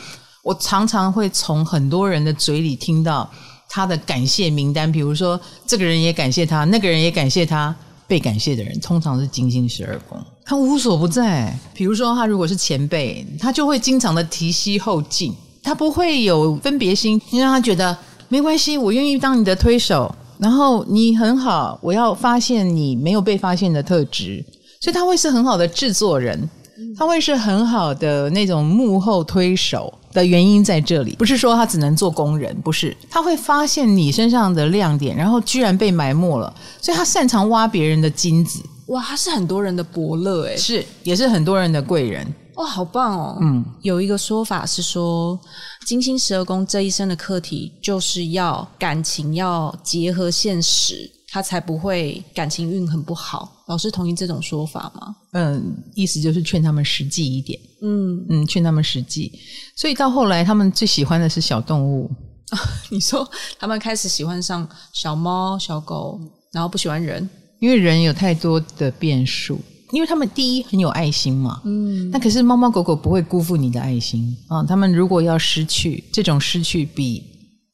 [0.43, 3.29] 我常常会从很多人的嘴里听到
[3.69, 7.75] 他的感谢名单，比如说这个人也感谢他，那个人也感谢他。
[8.07, 10.21] 被感谢的人通常是金星十二宫，
[10.51, 11.57] 他无所不在。
[11.73, 15.33] 比如说，他如果是前辈，他就会经常的提携后进，
[15.63, 17.97] 他不会有分别心，你让他觉得
[18.27, 24.43] 没关系，我愿意当你的推手，然后你很好，我要发现你没有被发现的特质，
[24.81, 26.49] 所以他会是很好的制作人，
[26.97, 29.93] 他会是很好的那种幕后推手。
[30.11, 38.59] 的原因在这里，不是说他只能做工人，不是，他会发现你身上的亮点，然后居然被埋没了，所以他擅长挖别人的金子。
[38.91, 42.25] 哇，他是很多人的伯乐哎，是，也是很多人的贵人。
[42.55, 43.37] 哇，好棒哦。
[43.41, 45.39] 嗯，有一个说法是说，
[45.85, 51.09] 金星十二宫这一生的课题就是要感情要结合现实。
[51.33, 53.63] 他才不会感情运很不好。
[53.67, 55.15] 老师同意这种说法吗？
[55.31, 57.57] 嗯，意思就是劝他们实际一点。
[57.81, 59.31] 嗯嗯，劝他们实际。
[59.77, 62.11] 所以到后来，他们最喜欢的是小动物。
[62.91, 63.25] 你说
[63.57, 66.19] 他们开始喜欢上小猫、小狗，
[66.51, 67.29] 然后不喜欢人，
[67.61, 69.57] 因为人有太多的变数。
[69.91, 71.61] 因为他们第一很有爱心嘛。
[71.63, 72.09] 嗯。
[72.11, 74.61] 那可是猫猫狗狗不会辜负你的爱心啊。
[74.65, 77.23] 他们如果要失去，这种失去比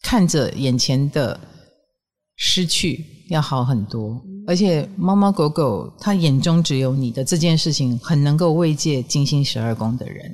[0.04, 1.40] 看着眼前的
[2.36, 3.04] 失去。
[3.30, 10.32] 要好很多，而且猫猫狗狗它眼中只有你的这件事情，很能够慰藉金星十二宫的人，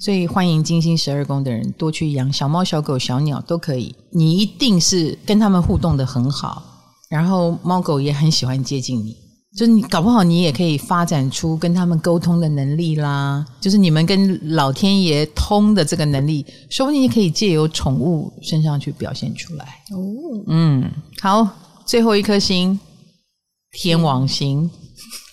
[0.00, 3.92] 所以欢迎金星十二宫的人多去养小猫、小狗、小鸟都可以。
[4.12, 6.75] 你一定是跟他们互动的很好，
[7.08, 9.16] 然后猫狗也很喜欢接近你，
[9.56, 19.64] 就是你搞不好你也可以发展出跟他们沟通的能力啦，就是你们跟老天爷通的这个能力，说不定你可以借由宠物身上去表现出来。
[19.92, 20.90] 哦，嗯，
[21.20, 21.48] 好，
[21.86, 22.78] 最后一颗星，
[23.72, 24.68] 天王星，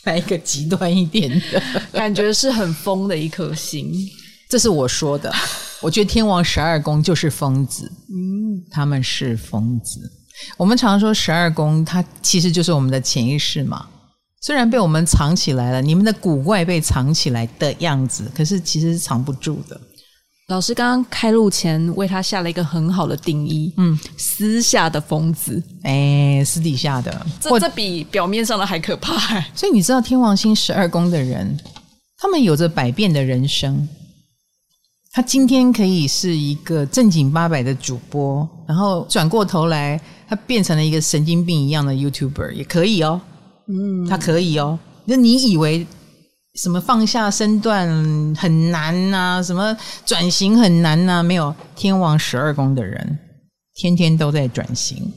[0.03, 3.91] 来一个极端一点的， 感觉是很疯的一颗星。
[4.49, 5.33] 这是我说的，
[5.81, 9.99] 我觉得天王十二宫就是疯子，嗯，他们是疯子。
[10.57, 13.87] 我们常说十二宫，它其实就是我们的潜意识嘛。
[14.41, 19.79] 虽然被我们藏起来了，你们的古怪被藏起来的样子，可是其实是藏不住的。
[20.49, 29.39] 老师刚刚开录前为他下了一个很好的定义，嗯，私下的疯子，哎，私底下的，这这比表面上的还可怕。
[29.55, 31.57] 所以你知道天王星十二宫的人，
[32.17, 33.87] 他们有着百变的人生。
[35.15, 43.21] 他今天可以是一个正经八百的主播，然后转过头来，他变成了一个神经病一样的 YouTuber，也可以哦。
[43.67, 44.79] 嗯，他可以哦。
[45.05, 45.85] 那你以为
[46.55, 47.87] 什么放下身段
[48.35, 49.43] 很难呐、啊？
[49.43, 51.23] 什么转型很难呐、啊？
[51.23, 53.19] 没有，天王十二宫的人
[53.75, 55.13] 天天都在转型，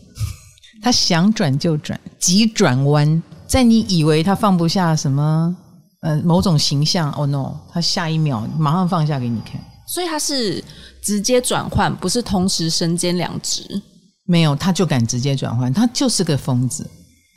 [0.82, 3.22] 他想转就转，急转弯。
[3.46, 5.56] 在你以为他放不下什么
[6.02, 9.58] 呃某种形象，Oh no，他下一秒马上放下给你看。
[9.86, 10.62] 所以他是
[11.02, 13.62] 直接转换，不是同时身兼两职。
[14.26, 16.88] 没有，他就敢直接转换，他就是个疯子。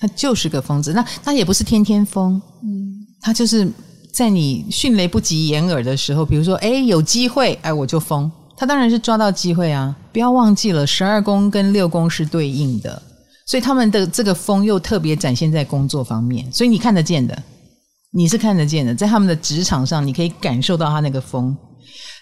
[0.01, 3.69] 他就是个疯子，那他也不是天天疯，嗯，他就是
[4.13, 8.31] 在你迅雷不及掩耳的时候，比如说，哎，有机会，哎，我就疯。
[8.55, 9.93] 他当然是抓到机会啊！
[10.13, 13.01] 不要忘记了，十二宫跟六宫是对应的，
[13.45, 17.37] 所以他们的这个疯又特别展现在工作方面，所以你看得见的，
[18.13, 21.53] 你是看得见的，在他们的职场上，你可以感受到他那个疯，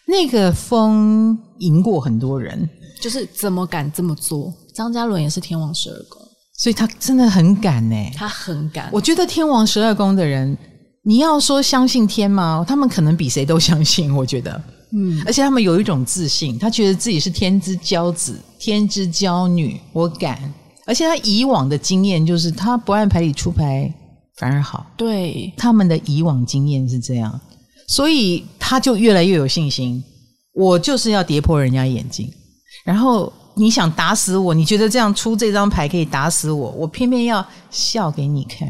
[0.07, 2.67] 那个风赢过很多人，
[3.01, 4.53] 就是怎么敢这么做？
[4.73, 6.21] 张嘉伦也是天王十二宫。
[6.57, 8.89] 所以他真的很敢呢，他很敢。
[8.91, 10.57] 我觉得天王十二宫的人，
[11.03, 12.65] 你要说相信天吗？
[12.67, 14.15] 他们可能比谁都相信。
[14.15, 14.59] 我觉得，
[14.91, 20.51] 嗯，而且他们有一种自信，他觉得自己是天之骄子、天之骄女，我敢。
[20.87, 23.93] 而且他以往的经验就是，他不按牌理出牌
[24.37, 24.87] 反而好。
[24.95, 27.39] 对，他们的以往经验是这样，
[27.87, 30.03] 所以他就越来越有信心。
[30.53, 32.31] 我就是要跌破人家眼睛，
[32.85, 33.33] 然后。
[33.59, 34.53] 你想打死我？
[34.53, 36.69] 你觉得这样出这张牌可以打死我？
[36.73, 38.67] 我偏偏要笑给你看，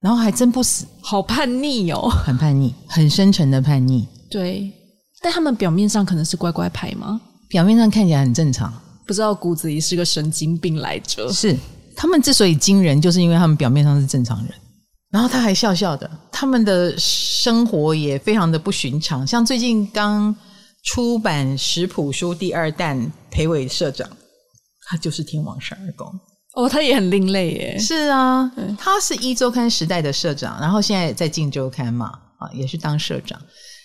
[0.00, 4.08] 然后还真不死，好叛逆哦，很叛逆，很深沉的叛逆。
[4.30, 4.72] 对，
[5.20, 7.20] 但他们表面上可能是乖乖牌吗？
[7.50, 8.72] 表面上看起来很正常，
[9.06, 11.30] 不知道骨子里是个神经病来着。
[11.30, 11.54] 是，
[11.94, 14.54] 他们之所以惊人，就是因为他们表面上是正常人，
[15.10, 19.26] 然后他还笑笑的，他们的生活也非常的不寻常。
[19.26, 20.34] 像最近刚。
[20.84, 24.08] 出版食谱书第二弹，裴伟社长，
[24.86, 26.06] 他就是天王十二宫
[26.54, 27.78] 哦，他也很另类耶。
[27.78, 32.06] 是啊，他是一周刊时代的社长，然后现在在镜周刊嘛，
[32.38, 33.38] 啊，也是当社长。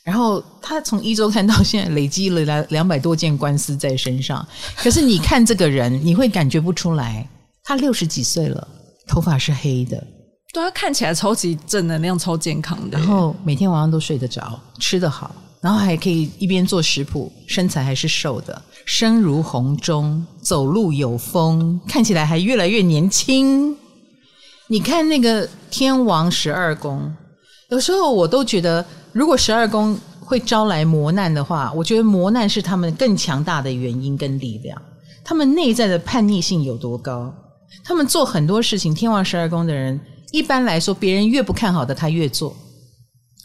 [0.06, 4.48] 然后他从一周刊到现在累积了两两百多件官司在身上。
[4.78, 7.28] 可是你看这个人，你会感觉不出来，
[7.64, 8.66] 他六十几岁了，
[9.08, 10.02] 头发是黑的，
[10.54, 15.36] 对，他看起来超级正能量、超健康的，然后每天晚上都睡得着，吃得好。
[15.60, 23.76] 然后还可以一边做食谱，身材还是瘦的，声如洪钟，走路有风，看起来还越来越年轻。
[24.68, 27.12] 你看那个天王十二宫，
[27.70, 34.80] 有时候我都觉得，如果十二宫会招来磨难的话，我觉得磨难是他们更强大的原因跟力量。
[35.24, 37.34] 他们内在的叛逆性有多高？
[37.86, 39.98] 他们做很多事情，天王十二宫的人，
[40.34, 42.58] 一般来说，别人越不看好的，他越做。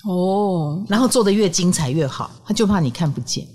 [0.08, 3.46] 哦，然后做的越精彩越好，他就怕你看不见，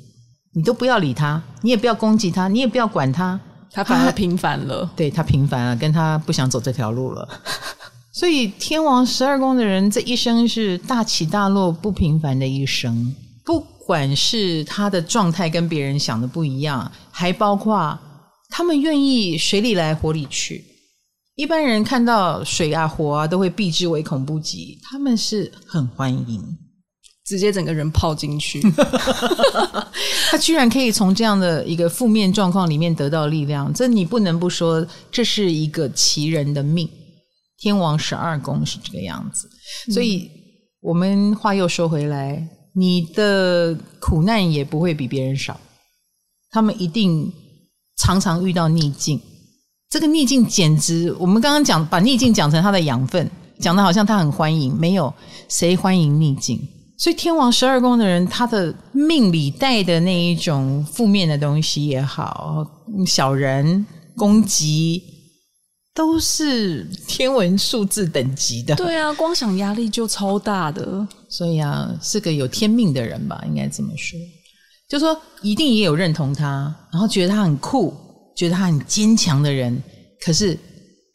[0.54, 3.40] 你都不要理他，你也不要攻击他，你也不要管他，
[3.72, 4.88] 他反而平凡了。
[4.96, 7.28] 对，他平凡了，跟他不想走这条路了。
[8.14, 17.98] 所以天王十二宫的人这一生是大起大落不平凡的一生，不管是他的状态跟别人想的不一样，还包括
[18.50, 20.64] 他们愿意水里来火里去。
[21.36, 26.42] 一般人看到水啊火啊都会避之唯恐不及，他们是很欢迎，
[27.26, 28.62] 直接整个人泡进去。
[30.30, 36.88] 他居然可以从这样的一个负面状况里面得到力量，这你不能不说，这是一个奇人的命。
[37.58, 39.50] 天王十二宫是这个样子，
[39.92, 40.30] 所以
[40.82, 45.60] 我们话又说回来，你的苦难也不会比别人少，
[46.52, 47.32] 他们一定
[47.98, 49.20] 常常遇到逆境。
[49.94, 53.30] 这个逆境简直，我们刚刚讲把逆境讲成他的养分，
[53.60, 55.14] 讲的好像他很欢迎，没有
[55.48, 56.60] 谁欢迎逆境。
[56.98, 62.66] 所以天王十二宫的人，他的命里带的那一种负面的东西也好，
[63.06, 63.86] 小人
[64.18, 65.04] 攻击，
[65.94, 68.74] 都是天文数字等级的。
[68.74, 71.08] 对啊，光想压力就超大的。
[71.30, 74.18] 所以啊，是个有天命的人吧，应该这么说。
[74.90, 77.94] 就说一定也有认同他，然后觉得他很酷，
[78.36, 79.82] 觉得他很坚强的人。
[80.22, 80.58] 可是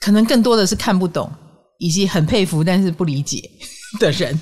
[0.00, 1.30] 可能更多的是看不懂，
[1.78, 3.50] 以及很佩服但是不理解
[3.98, 4.38] 的人。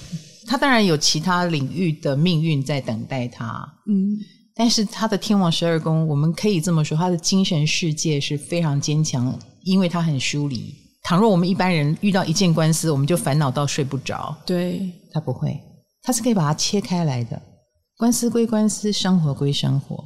[0.48, 4.16] 他当然有其他领域的命运在等待他，嗯，
[4.54, 10.72] 但是他的天王十二宫，我们可以这么说，他的精神世界是非常坚强，因为他很疏离。
[11.02, 15.56] 倘若我们一般人遇到一件官司，我们就烦恼到睡不着，对，他不会，
[16.02, 17.40] 他是可以把它切开来的。
[17.96, 20.04] 官司归官司，生活归生活，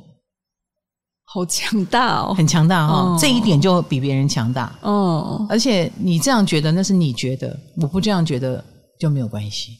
[1.32, 5.46] 好强大哦，很强大哦，哦，这一点就比别人强大哦。
[5.48, 8.64] 而且你这样觉得，那是你觉得，我不这样觉得
[8.98, 9.76] 就没有关系。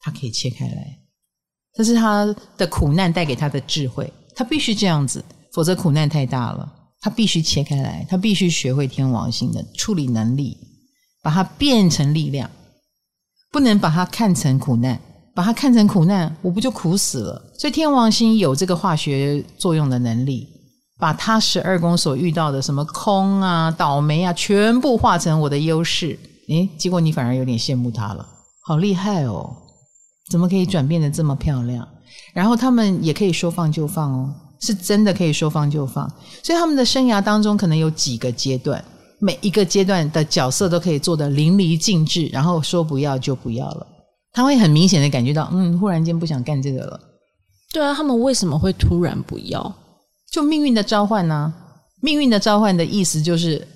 [0.00, 0.98] 他可以切开来，
[1.74, 2.24] 这是他
[2.56, 6.72] 的苦难带给他的智慧，他必须这样子，否则苦难太大了。
[7.02, 10.56] 他必须切开来，他必须学会天王星的处理能力，
[11.22, 12.50] 把它变成力量，
[13.50, 14.98] 不能把它看成苦难，
[15.34, 17.52] 把它看成苦难，我不就苦死了？
[17.58, 20.48] 所以天王星有这个化学作用的能力，
[21.02, 26.16] 把他十二宫所遇到的什么空啊、倒霉啊，全部化成我的优势。
[26.48, 28.24] 诶，结果你反而有点羡慕他了，
[28.64, 29.52] 好厉害哦！
[30.30, 31.88] 怎么可以转变得这么漂亮？
[32.32, 36.08] 然后他们也可以说放就放哦，是真的可以说放就放。
[36.40, 38.84] 所以他们的生涯当中可能有几个阶段，
[39.18, 43.84] 每一个阶段的角色都可以做得淋漓尽致，然后说不要就不要了。
[44.32, 47.00] 他会很明显的感觉到，嗯，忽然间不想干这个了。
[47.72, 49.74] 对啊，他们为什么会突然不要？
[50.32, 51.52] 就命运的召唤呢？
[52.00, 53.68] 命运的召唤的意思就是，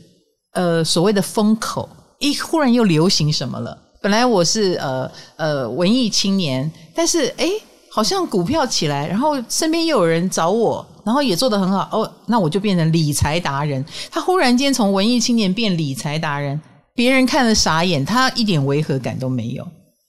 [0.55, 1.87] 呃，所谓的风口，
[2.19, 3.77] 一忽然又流行什么了。
[4.01, 7.53] 本来我是呃呃文艺青年，但是诶
[7.91, 13.85] 好像股票起来，然后身边又有人找我，然后也做得很好哦，那我就变成理财达人。
[14.11, 16.59] 他忽然间从文艺青年变理财达人，
[16.95, 19.67] 别人看了傻眼，他一点违和感都没有，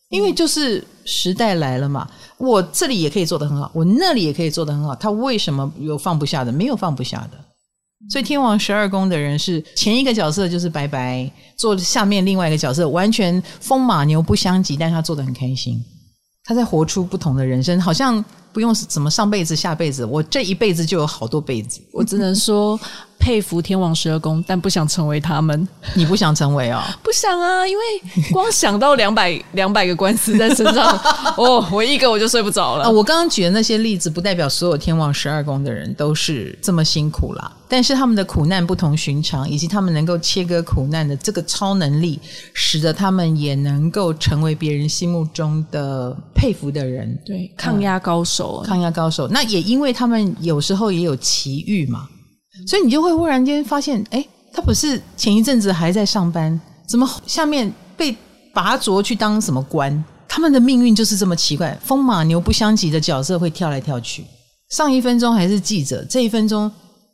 [0.10, 2.10] 因为就是时代来了嘛。
[2.38, 6.52] 我这里也可以做得很好，我那里也可以做得很好，他为什么有放不下的？
[6.52, 7.38] 没有放不下的。
[8.12, 15.84] 所以天王十二宫的人是前一个角色就是白白，做下面另外一个角色完全风马牛不相及，但他做的很开心，
[16.44, 18.24] 他在活出不同的人生，好像
[18.54, 22.80] 不用什么上辈子下辈子，我这一辈子就有好多辈子，我只能说。
[23.20, 25.68] 佩服天王十二宫，但不想成为他们。
[25.96, 26.82] 你不想成为哦？
[27.04, 27.84] 不想啊，因为
[28.32, 30.98] 光想到两百 两百个官司在身上，
[31.36, 32.84] 哦，我一个我就睡不着了。
[32.86, 37.52] 啊，我刚刚举的那些例子，不代表所有天王十二宫的人都是这么辛苦啦。
[37.68, 42.18] 但是他们的苦难不同寻常，以及他们能够切割苦难的这个超能力，
[42.54, 47.20] 使得他们也能够成为别人心目中的佩服的人。
[47.26, 49.28] 对，抗压高手，抗压高手。
[49.30, 52.08] 那也因为他们有时候也有奇遇嘛。
[52.66, 58.16] 所以你就会忽然间发现，哎，他不是前一阵子还在上班，怎么下面被
[58.54, 60.04] 拔擢去当什么官？
[60.28, 64.26] 他们的命运就是这么奇怪，风马牛不相及的角色会跳来跳去。
[64.72, 66.70] 上一分钟还是记者，这一分钟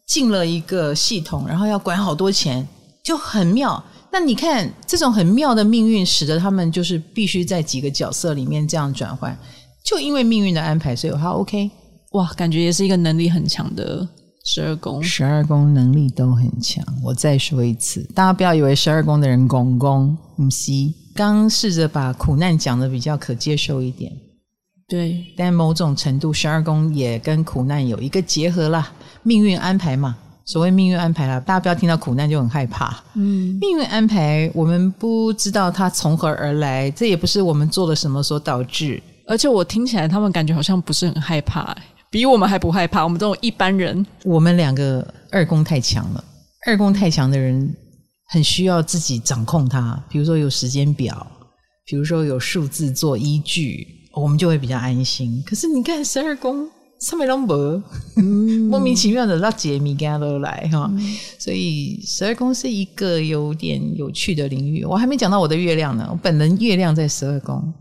[0.07, 2.65] 进了一个系统，然后要管好多钱，
[3.03, 3.83] 就很妙。
[4.11, 9.37] 那你看这种很妙的命运，使得他们就是必须在几个角色里面这样转换。
[9.83, 11.69] 就因为命运的安排，所以他 OK。
[12.11, 14.07] 哇，感觉也是一个能力很强的。
[14.45, 16.83] 十二宫，十二宫能力都很强。
[17.01, 20.71] 我再说一次，大家不要以为十二宫的人公公不是。
[21.15, 24.11] 刚试着把苦难讲得比较可接受一点，
[24.87, 25.23] 对。
[25.37, 28.91] 但某种程度，十二宫也跟苦难有一个结合啦。
[29.21, 33.01] 命运安排嘛，所谓命运安排啦，大家不要听到苦难就很害怕。
[33.13, 39.01] 嗯，命运安排，我们不知道它从何而来，这也不是我们做了什么所导致。
[39.27, 41.81] 而且我听起来，他们感觉好像不是很害怕欸。
[42.09, 46.23] 比我们还不害怕，我们这种一般人，我们两个二宫太强了。
[46.67, 47.75] 二宫太强的人
[48.29, 51.25] 很需要自己掌控它，比如说有时间表，
[51.87, 55.43] 比如说有数字做依据，我们就会比较安心。
[55.45, 56.69] 可是你看十二宫
[56.99, 57.81] 上面都没，
[58.69, 60.91] 莫名其妙的拉解谜跟他都来哈，
[61.39, 64.85] 所以十二宫是一个有点有趣的领域。
[64.85, 67.73] 我还没讲到我的月亮呢，我本人月亮在十二宫。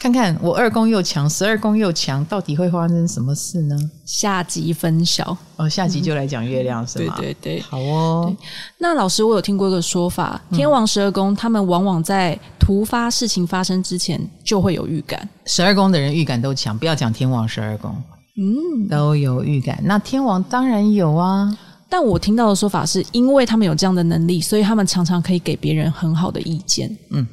[0.00, 3.76] 看看我二宫又强，十二宫又强，到底会发生什么事呢？
[4.04, 7.16] 下集分晓哦，下集就来讲月亮、嗯、是吗？
[7.18, 8.32] 对对对，好哦。
[8.78, 15.28] 那老师，我有听过一个说法，天王十二宫，他们往往在突发事情发生之前就会有预感。
[15.46, 17.92] 十二宫的人预感都强，不要讲天王十二宫，
[18.36, 19.80] 嗯，都有预感。
[19.82, 21.52] 那天王当然有啊，
[21.90, 26.96] 但我听到的说法是因为他们有这样的能力，所以他们常常可以给别人很好的意见。
[27.10, 27.26] 嗯，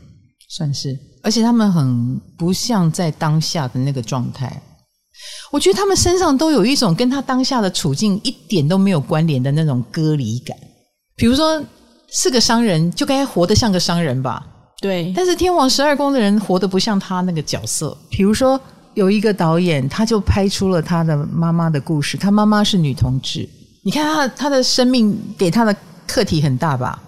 [0.49, 0.97] 算是。
[1.25, 4.61] 而且他们很不像在当下的那个状态，
[5.51, 10.55] 我觉得他们身上都有一种跟他当下的处境一点都没有关联的那种割离感。
[11.15, 11.59] 比如说
[12.11, 14.45] 是个商人，就该活得像个商人吧？
[14.79, 15.11] 对。
[15.15, 17.97] 但是天王十二宫的人活得不像他那个角色。
[18.11, 18.59] 比如说，
[18.93, 22.17] 有一个导演，他就拍出了他的妈妈的故事。
[22.17, 23.49] 他妈妈是女同志，
[23.83, 27.01] 你看他他的生命给他的课题很大吧？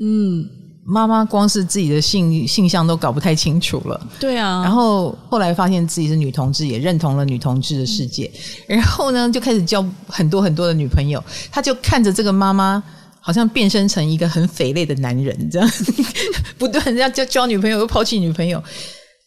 [0.00, 0.61] 嗯。
[0.84, 4.62] 妈妈光是自己的性性向都搞不太清楚了，对啊。
[4.64, 8.28] 然后后来发现自己是女同志，也认同了女同志的世界。
[8.68, 11.22] 嗯、然后呢，就开始交很多很多的女朋友。
[11.52, 12.82] 他就看着这个妈妈，
[13.20, 15.70] 好像变身成一个很匪类的男人，这样
[16.58, 18.60] 不断要交交女朋友，又抛弃女朋友。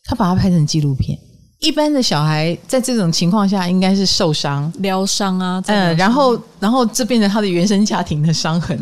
[0.03, 1.18] 他把它拍成纪录片。
[1.62, 8.78] 一般的小孩在这种情况下，应该是受伤疗伤啊，嗯，然后然后这变成他的原生家庭的伤痕。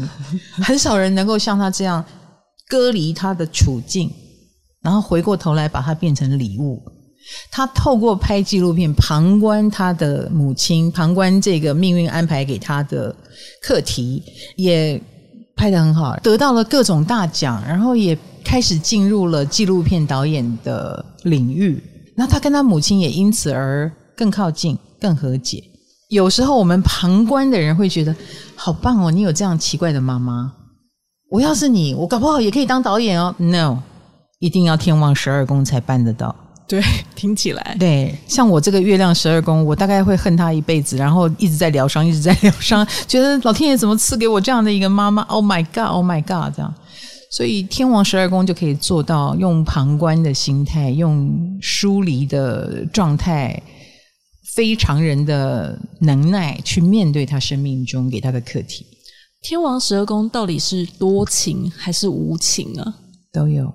[0.53, 2.03] 很少人能够像他这样。
[2.74, 4.09] 割离他的处境，
[4.82, 6.82] 然后回过头来把它变成礼物。
[7.51, 13.15] 他透过拍纪录片，旁观他的母亲，旁观这个命运安排给他的
[13.61, 14.24] 课题，
[14.55, 14.99] 也
[15.55, 21.80] 拍得很好，得到了各种大奖，然后也开始进入了纪录片导演的领域。
[22.15, 25.63] 那他跟他母亲也因此而更靠近、更和解。
[26.09, 28.15] 有时候我们旁观的人会觉得
[28.55, 30.51] 好棒哦，你有这样奇怪的妈妈。
[31.34, 33.34] 我要是你，我搞不好也可以当导演哦。
[33.39, 33.79] No，
[34.38, 36.36] 一定要天王十二宫才办得到。
[36.67, 36.79] 对，
[37.15, 38.15] 听起来对。
[38.27, 46.71] 像我这个月亮十二宫，我大概会恨他一辈子，然后一直在疗伤，一直在疗伤， 觉得老天爷怎么赐给我这样的一个妈妈？Oh my god，Oh my god，这样。
[47.31, 53.59] 所以天王十二宫就可以做到用旁观的心态，用疏离的状态，
[54.53, 58.86] 非常人的能耐去面对他生命中给他的课题。
[59.43, 62.95] 天王十二宫到底是多情还是无情啊？
[63.29, 63.73] 都有，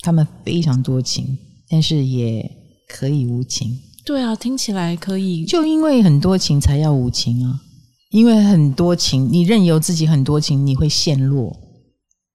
[0.00, 1.38] 他们非常多情，
[1.70, 2.48] 但是也
[2.86, 3.80] 可以无情。
[4.04, 5.46] 对啊，听起来可以。
[5.46, 7.62] 就因为很多情才要无情啊！
[8.10, 11.56] 因为很多情，你任由自己很多情，你会陷落，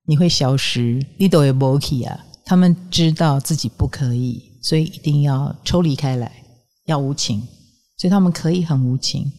[0.08, 1.06] 你会消失。
[1.20, 2.26] 你都会没去啊！
[2.46, 6.32] 他们知道自己不可以，所以一定要抽离开来，
[6.88, 7.40] 要无情，
[8.00, 9.32] 所以他们可以很无情。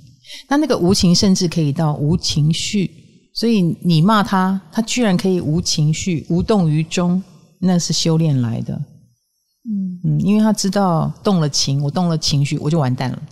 [0.48, 2.98] 那那个无情，甚至可以到无情绪。
[3.32, 7.22] 所以你骂他，他居然可以无情绪、无动于衷，
[7.60, 8.74] 那是修炼来的。
[8.74, 13.22] 嗯嗯，因为他知道动了情，我动了情绪，我就完蛋了。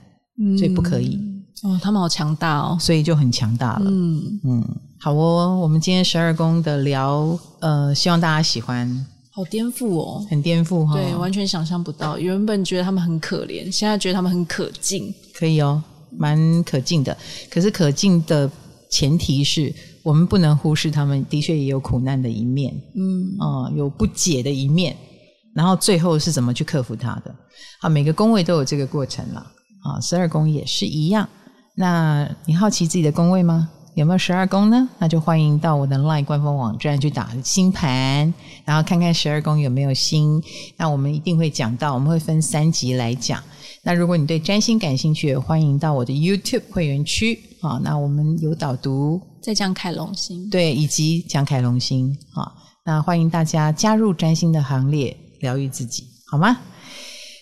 [0.40, 1.18] 嗯，所以不可以。
[1.64, 3.90] 哦，他们好强大哦，所以就很强大了。
[3.90, 9.06] 嗯嗯，好哦，我们今天十二宫的聊，呃，希望大家喜欢。
[9.32, 10.94] 好颠覆哦，很颠覆哈。
[10.94, 12.18] 对，完全想象不到。
[12.18, 15.12] 原本觉得他们很可怜，现在觉得他们很可敬。
[15.34, 15.82] 可以哦，
[16.16, 17.16] 蛮可敬的。
[17.50, 18.48] 可是可敬的。
[18.90, 19.72] 前提是
[20.02, 24.96] 我们不能忽视他们的确也有苦难的一面，嗯，啊、呃，有不解的一面，
[25.54, 27.34] 然后最后是怎么去克服它的？
[27.80, 29.40] 啊，每个宫位都有这个过程了，
[29.82, 31.28] 啊，十二宫也是一样。
[31.74, 33.68] 那你好奇自己的宫位吗？
[33.94, 34.88] 有没有十二宫呢？
[34.98, 38.32] 那就欢迎到我的 LINE 官方网站去打星盘，
[38.64, 40.40] 然后看看十二宫有没有星。
[40.76, 43.42] 那我们一定会讲到，我们会分三集来讲。
[43.82, 47.38] 那如果你对占星感兴趣，欢迎到我的 YouTube 会员区。
[47.60, 52.16] 好，那我们有导读，在讲凯龙星，对，以及讲凯龙星。
[52.32, 52.54] 好，
[52.84, 56.56] 那欢迎大家加入占星的行列，疗愈自己，好吗？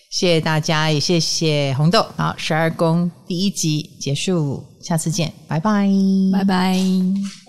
[0.09, 2.05] 谢谢大家，也谢谢红豆。
[2.15, 5.87] 好，十二宫第一集结束，下次见，拜拜，
[6.31, 7.46] 拜拜。